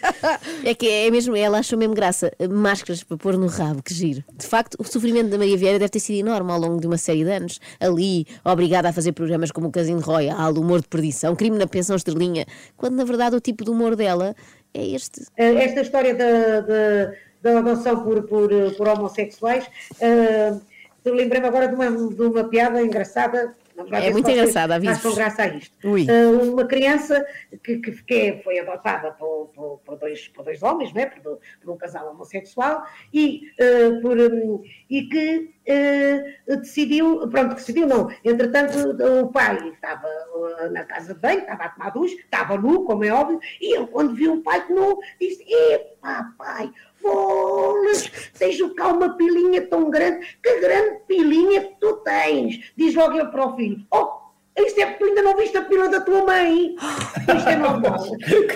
É 0.65 0.73
que 0.73 0.87
é 0.89 1.11
mesmo, 1.11 1.35
ela 1.35 1.59
achou 1.59 1.77
mesmo 1.77 1.93
graça. 1.93 2.31
Máscaras 2.49 3.03
para 3.03 3.17
pôr 3.17 3.37
no 3.37 3.47
rabo, 3.47 3.81
que 3.83 3.93
giro. 3.93 4.23
De 4.35 4.45
facto, 4.47 4.75
o 4.79 4.83
sofrimento 4.83 5.29
da 5.29 5.37
Maria 5.37 5.57
Vieira 5.57 5.79
deve 5.79 5.89
ter 5.89 5.99
sido 5.99 6.17
enorme 6.19 6.51
ao 6.51 6.59
longo 6.59 6.79
de 6.81 6.87
uma 6.87 6.97
série 6.97 7.23
de 7.23 7.31
anos. 7.31 7.59
Ali, 7.79 8.25
obrigada 8.43 8.89
a 8.89 8.93
fazer 8.93 9.11
programas 9.11 9.51
como 9.51 9.67
o 9.67 9.71
Casino 9.71 9.99
Royal, 9.99 10.53
Humor 10.53 10.81
de 10.81 10.87
Perdição, 10.87 11.35
Crime 11.35 11.57
na 11.57 11.67
Pensão 11.67 11.95
Estrelinha, 11.95 12.45
quando 12.75 12.95
na 12.95 13.03
verdade 13.03 13.35
o 13.35 13.39
tipo 13.39 13.63
de 13.63 13.69
humor 13.69 13.95
dela 13.95 14.35
é 14.73 14.83
este. 14.87 15.21
Eh, 15.37 15.63
esta 15.63 15.81
história 15.81 16.13
da, 16.15 16.61
da, 16.61 17.11
da 17.41 17.59
adoção 17.59 18.03
por, 18.03 18.23
por, 18.23 18.49
por 18.75 18.87
homossexuais, 18.87 19.65
uh, 20.01 20.61
lembrei-me 21.05 21.47
agora 21.47 21.67
de 21.67 21.75
uma, 21.75 21.89
de 21.89 22.21
uma 22.21 22.43
piada 22.43 22.81
engraçada. 22.81 23.55
É 23.91 24.11
muito 24.11 24.29
engraçada, 24.29 24.75
aviso-vos. 24.75 25.05
Acham 25.05 25.15
graça 25.15 25.43
a 25.43 25.47
isto. 25.47 25.89
Ui. 25.89 26.05
Uh, 26.05 26.51
uma 26.51 26.65
criança 26.65 27.25
que, 27.63 27.77
que, 27.77 27.91
que 28.03 28.13
é- 28.13 28.41
foi 28.43 28.59
adotada 28.59 29.11
por, 29.11 29.51
por, 29.55 29.79
por 29.85 29.97
dois, 29.97 30.27
por 30.27 30.43
dois 30.43 30.61
homens, 30.61 30.93
não 30.93 31.01
é? 31.01 31.05
por, 31.05 31.39
por 31.61 31.73
um 31.73 31.77
casal 31.77 32.11
homossexual, 32.11 32.83
e, 33.13 33.43
uh, 33.57 34.01
por, 34.01 34.17
um, 34.17 34.61
e 34.89 35.03
que 35.03 35.51
uh, 35.69 36.57
decidiu, 36.57 37.27
pronto, 37.29 37.55
decidiu 37.55 37.87
não, 37.87 38.09
entretanto 38.23 38.77
o 39.21 39.27
pai 39.27 39.57
estava 39.69 40.07
uh, 40.07 40.71
na 40.71 40.83
casa 40.83 41.13
de 41.13 41.19
banho, 41.19 41.39
estava 41.39 41.63
a 41.63 41.69
tomar 41.69 41.89
duche, 41.91 42.15
estava 42.15 42.57
nu, 42.57 42.83
como 42.83 43.03
é 43.03 43.11
óbvio, 43.11 43.39
e 43.61 43.75
ele 43.75 43.87
quando 43.87 44.15
viu 44.15 44.33
o 44.33 44.41
pai 44.41 44.65
nu, 44.69 44.99
disse, 45.19 45.43
epá 45.47 46.33
pai, 46.37 46.71
bolas, 47.01 48.09
tens 48.37 48.57
cá 48.75 48.87
uma 48.87 49.15
pilinha 49.15 49.67
tão 49.67 49.89
grande, 49.89 50.37
que 50.41 50.59
grande 50.59 50.99
pilinha 51.07 51.61
que 51.61 51.75
tu 51.79 51.97
tens, 51.97 52.71
diz 52.75 52.95
logo 52.95 53.17
ele 53.17 53.29
para 53.29 53.47
o 53.47 53.55
filho, 53.55 53.85
oh, 53.91 54.19
isto 54.57 54.81
é 54.81 54.85
porque 54.87 55.03
tu 55.03 55.09
ainda 55.09 55.21
não 55.21 55.37
viste 55.37 55.57
a 55.57 55.63
pila 55.63 55.89
da 55.89 56.01
tua 56.01 56.25
mãe, 56.25 56.75
isto 57.37 57.49
é 57.49 57.55
normal. 57.55 57.97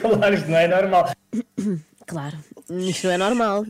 Claro, 0.01 0.36
isto 0.36 0.50
não 0.50 0.58
é 0.58 0.67
normal. 0.67 1.10
Claro, 2.05 2.38
isto 2.70 3.08
não 3.08 3.13
é 3.13 3.17
normal. 3.17 3.65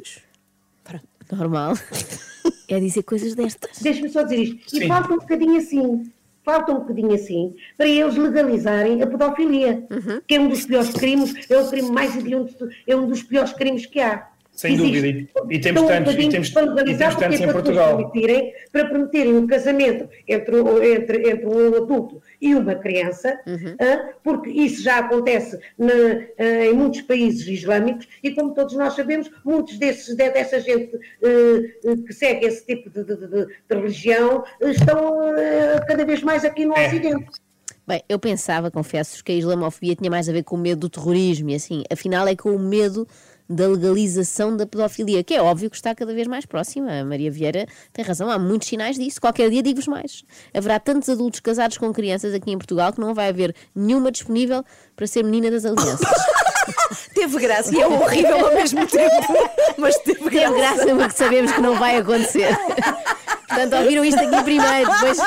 Normal. 1.32 1.74
É 2.74 2.80
dizer 2.80 3.04
coisas 3.04 3.36
destas. 3.36 3.80
Deixa-me 3.82 4.10
só 4.10 4.24
dizer 4.24 4.38
isto. 4.38 4.76
E 4.76 4.80
Sim. 4.80 4.88
falta 4.88 5.14
um 5.14 5.18
bocadinho 5.18 5.58
assim. 5.58 6.12
Falta 6.44 6.72
um 6.74 6.80
bocadinho 6.80 7.14
assim 7.14 7.56
para 7.78 7.88
eles 7.88 8.18
legalizarem 8.18 9.02
a 9.02 9.08
pedofilia, 9.08 9.86
que 10.28 10.36
é 10.36 10.40
um 10.40 10.50
dos 10.50 10.66
piores 10.66 10.90
crimes, 10.90 11.50
é 11.50 11.58
o 11.58 11.70
crime 11.70 11.90
mais 11.90 12.18
hediondo, 12.18 12.54
é 12.86 12.96
um 12.96 13.08
dos 13.08 13.24
piores 13.24 13.54
crimes 13.54 13.86
que 13.86 14.02
há. 14.02 14.28
Sem 14.56 14.76
Existe. 14.76 14.94
dúvida. 15.02 15.08
E- 15.52 15.56
e 15.56 15.60
temos 15.60 15.82
Então, 15.82 15.88
tantos- 15.98 16.14
e 16.14 16.18
temos- 16.18 16.32
e 16.32 16.32
temos 16.32 16.50
tantos 16.52 17.16
porque 17.16 17.36
em 17.44 17.44
é 17.44 17.52
Portugal. 17.52 17.98
permitirem, 17.98 18.54
para 18.72 18.86
permitirem 18.86 19.36
um 19.36 19.48
casamento 19.48 20.08
entre, 20.28 20.56
o- 20.58 20.84
entre, 20.84 21.28
entre 21.32 21.46
um 21.48 21.76
adulto 21.76 22.22
e 22.40 22.54
uma 22.54 22.76
criança, 22.76 23.36
ah, 23.80 24.10
porque 24.24 24.52
isso 24.52 24.84
já 24.84 25.00
acontece 25.00 25.60
na- 25.76 26.64
em 26.66 26.74
muitos 26.74 27.02
países 27.02 27.48
islâmicos 27.48 28.08
e, 28.22 28.30
como 28.32 28.54
todos 28.54 28.76
nós 28.76 28.94
sabemos, 28.96 29.30
muitos 29.44 29.78
desses, 29.80 30.16
de- 30.16 30.30
dessa 30.30 30.60
gente 30.60 31.00
que 32.06 32.14
segue 32.14 32.46
esse 32.46 32.64
tipo 32.66 32.90
de, 32.92 33.04
de- 33.04 33.16
de- 33.28 33.46
de 33.48 33.76
religião 33.76 34.44
estão 34.62 35.18
cada 35.88 36.06
vez 36.06 36.22
mais 36.22 36.46
aqui 36.46 36.64
no 36.66 36.74
Ocidente. 36.74 37.26
Bem, 37.88 38.02
eu 38.08 38.18
pensava, 38.20 38.72
confesso, 38.72 39.22
que 39.24 39.32
a 39.32 39.36
islamofobia 39.36 39.96
tinha 39.96 40.10
mais 40.10 40.30
a 40.30 40.32
ver 40.32 40.44
com 40.44 40.56
o 40.56 40.60
medo 40.60 40.82
do 40.82 40.90
terrorismo 40.90 41.50
e 41.50 41.56
assim. 41.56 41.84
Afinal, 41.92 42.26
é 42.28 42.36
com 42.36 42.52
o 42.56 42.60
medo 42.60 43.06
da 43.50 43.68
legalização 43.68 44.56
da 44.56 44.66
pedofilia, 44.66 45.24
que 45.24 45.34
é 45.34 45.42
óbvio 45.42 45.70
que 45.70 45.76
está 45.76 45.94
cada 45.94 46.14
vez 46.14 46.28
mais 46.28 46.46
próxima. 46.46 46.92
A 47.02 47.06
Maria 47.06 47.30
Vieira 47.32 47.66
tem 47.92 48.04
razão, 48.04 48.30
há 48.30 48.40
muitos 48.40 48.68
sinais 48.68 48.98
disso. 48.98 49.20
Qualquer 49.22 49.50
dia 49.50 49.62
digo-vos 49.62 49.88
mais. 49.88 50.24
Haverá 50.54 50.80
tantos 50.80 51.10
adultos 51.10 51.40
casados 51.40 51.78
com 51.78 51.92
crianças 51.94 52.34
aqui 52.34 52.52
em 52.52 52.58
Portugal 52.58 52.94
que 52.94 53.00
não 53.02 53.14
vai 53.14 53.30
haver 53.30 53.56
nenhuma 53.76 54.12
disponível 54.12 54.64
para 54.96 55.08
ser 55.08 55.24
menina 55.24 55.52
das 55.52 55.66
alianças. 55.66 56.00
Teve 57.14 57.40
graça 57.40 57.76
e 57.76 57.82
é 57.82 57.88
horrível 57.88 58.48
ao 58.48 58.54
mesmo 58.54 58.88
tempo, 58.88 59.16
mas 59.78 59.98
teve 60.00 60.20
Teve 60.20 60.30
graça. 60.30 60.56
graça 60.56 60.96
porque 60.96 61.12
sabemos 61.12 61.52
que 61.52 61.62
não 61.62 61.78
vai 61.78 61.98
acontecer. 61.98 62.48
Portanto, 63.54 63.76
ouviram 63.82 64.04
isto 64.06 64.20
aqui 64.20 64.44
primeiro, 64.44 64.92
depois 64.92 65.18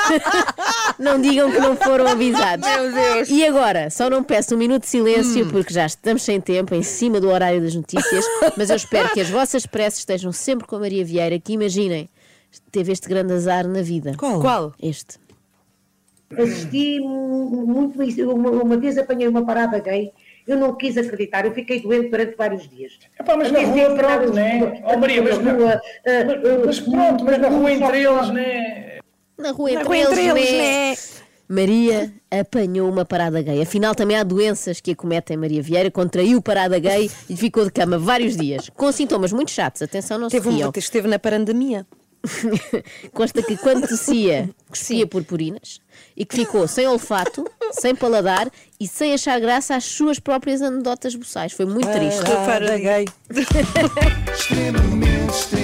não 0.99 1.19
digam 1.21 1.51
que 1.51 1.59
não 1.59 1.75
foram 1.75 2.07
avisados. 2.07 2.67
Meu 2.67 2.91
Deus. 2.91 3.29
E 3.29 3.45
agora, 3.45 3.89
só 3.89 4.09
não 4.09 4.23
peço 4.23 4.55
um 4.55 4.57
minuto 4.57 4.83
de 4.83 4.89
silêncio 4.89 5.47
porque 5.47 5.73
já 5.73 5.85
estamos 5.85 6.23
sem 6.23 6.39
tempo, 6.41 6.73
em 6.75 6.83
cima 6.83 7.19
do 7.19 7.29
horário 7.29 7.61
das 7.61 7.73
notícias, 7.75 8.25
mas 8.57 8.69
eu 8.69 8.75
espero 8.75 9.09
que 9.09 9.21
as 9.21 9.29
vossas 9.29 9.65
preces 9.65 9.99
estejam 9.99 10.31
sempre 10.31 10.67
com 10.67 10.75
a 10.75 10.79
Maria 10.79 11.03
Vieira, 11.05 11.39
que 11.39 11.53
imaginem, 11.53 12.09
teve 12.71 12.91
este 12.91 13.07
grande 13.07 13.33
azar 13.33 13.67
na 13.67 13.81
vida. 13.81 14.13
Qual? 14.17 14.39
Qual? 14.41 14.73
Este. 14.81 15.17
Assisti 16.37 16.99
mu- 16.99 17.65
muito 17.65 17.97
Uma, 18.31 18.49
uma 18.49 18.77
vez 18.77 18.97
apanhei 18.97 19.27
uma 19.27 19.45
parada 19.45 19.79
gay, 19.79 20.11
eu 20.47 20.57
não 20.57 20.75
quis 20.75 20.97
acreditar, 20.97 21.45
eu 21.45 21.53
fiquei 21.53 21.81
doente 21.81 22.09
durante 22.09 22.35
vários 22.35 22.69
dias. 22.69 22.93
Epá, 23.19 23.35
mas 23.35 23.51
na 23.51 23.59
rua, 23.61 23.95
pronto, 23.95 24.33
né? 24.33 24.81
Oh, 24.85 24.97
Maria, 24.97 25.21
mas 25.21 25.37
na- 25.39 25.53
rua, 25.53 25.81
ah, 26.05 26.11
Mas, 26.25 26.65
mas 26.65 26.79
pronto, 26.79 27.25
mas 27.25 27.37
na 27.39 27.49
rua 27.49 27.71
entre 27.71 28.03
eles, 28.03 28.29
né? 28.31 28.99
Na 29.37 29.51
rua 29.51 29.69
Na 29.71 29.81
entre, 29.81 29.87
rua 29.87 29.97
eles, 29.97 30.17
entre 30.17 30.39
eles, 30.41 30.51
né? 30.51 30.89
né? 30.91 30.97
Maria 31.49 32.13
apanhou 32.29 32.89
uma 32.91 33.05
parada 33.05 33.41
gay. 33.41 33.61
Afinal, 33.61 33.95
também 33.95 34.17
há 34.17 34.23
doenças 34.23 34.81
que 34.81 34.91
acometem 34.91 35.37
Maria 35.37 35.61
Vieira. 35.61 35.89
Contraiu 35.89 36.41
parada 36.41 36.77
gay 36.77 37.09
e 37.29 37.37
ficou 37.37 37.63
de 37.63 37.71
cama 37.71 37.97
vários 37.97 38.35
dias, 38.35 38.69
com 38.75 38.91
sintomas 38.91 39.31
muito 39.31 39.51
chatos. 39.51 39.81
Atenção, 39.81 40.17
não 40.19 40.29
se 40.29 40.35
Teve 40.35 40.49
riam. 40.49 40.67
uma, 40.69 40.73
esteve 40.77 41.07
na 41.07 41.17
parandemia. 41.17 41.85
Consta 43.13 43.41
que 43.41 43.55
quando 43.55 43.87
tossia, 43.87 44.49
cuspia 44.69 45.07
purpurinas 45.07 45.79
e 46.17 46.25
que 46.25 46.35
ficou 46.35 46.67
sem 46.67 46.85
olfato, 46.87 47.45
sem 47.71 47.95
paladar 47.95 48.49
e 48.79 48.87
sem 48.87 49.13
achar 49.13 49.39
graça 49.39 49.75
às 49.75 49.85
suas 49.85 50.19
próprias 50.19 50.61
anedotas 50.61 51.15
buçais. 51.15 51.51
Foi 51.51 51.65
muito 51.65 51.87
triste. 51.89 52.21
Parada 52.23 52.77
gay. 52.77 53.05
Extremamente, 54.33 55.31
extremamente. 55.33 55.56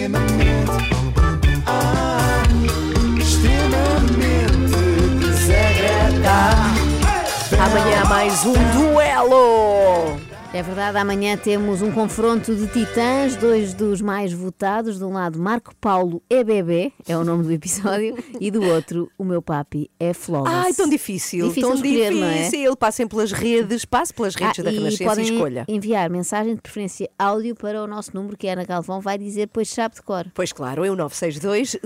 É 10.56 10.62
verdade, 10.62 11.00
amanhã 11.00 11.36
temos 11.36 11.82
um 11.82 11.92
confronto 11.92 12.56
de 12.56 12.68
titãs, 12.68 13.36
dois 13.36 13.74
dos 13.74 14.02
mais 14.02 14.32
votados. 14.32 15.00
De 15.00 15.04
um 15.04 15.12
lado, 15.14 15.40
Marco 15.40 15.76
Paulo 15.78 16.22
é 16.30 16.44
bebê, 16.44 16.94
é 17.08 17.18
o 17.18 17.24
nome 17.24 17.44
do 17.44 17.52
episódio, 17.52 18.16
e 18.40 18.52
do 18.52 18.62
outro, 18.62 19.10
o 19.18 19.26
meu 19.26 19.42
papi 19.42 19.90
é 20.00 20.14
Flawless. 20.14 20.56
Ai, 20.56 20.74
tão 20.74 20.88
difícil. 20.88 21.48
Difícil 21.48 21.70
tão 21.70 21.74
escolher, 21.76 22.12
difícil. 22.14 22.66
não 22.66 22.72
é? 22.74 22.76
Passem 22.76 23.08
pelas 23.08 23.32
redes, 23.32 23.84
passe 23.84 24.14
pelas 24.14 24.36
redes 24.36 24.60
Ah, 24.60 24.64
da 24.64 24.72
e 24.72 24.76
Renascença 24.78 25.04
podem 25.06 25.26
e 25.26 25.32
escolha. 25.32 25.66
enviar 25.68 26.08
mensagem 26.12 26.54
de 26.54 26.62
preferência 26.62 27.10
áudio 27.18 27.56
para 27.56 27.82
o 27.84 27.88
nosso 27.88 28.12
número, 28.14 28.38
que 28.38 28.46
é 28.46 28.54
Ana 28.54 28.64
Galvão, 28.64 29.02
vai 29.02 29.18
dizer, 29.18 29.50
pois 29.52 29.68
sabe 29.70 29.96
de 29.96 30.04
cor. 30.04 30.28
Pois 30.36 30.54
claro, 30.54 30.86
é 30.86 30.92
o 30.92 30.96
962 30.96 31.78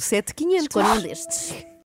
007 0.00 0.34
500. 0.34 0.62
Escolha 0.64 0.94
um 0.94 1.00
destes. 1.00 1.69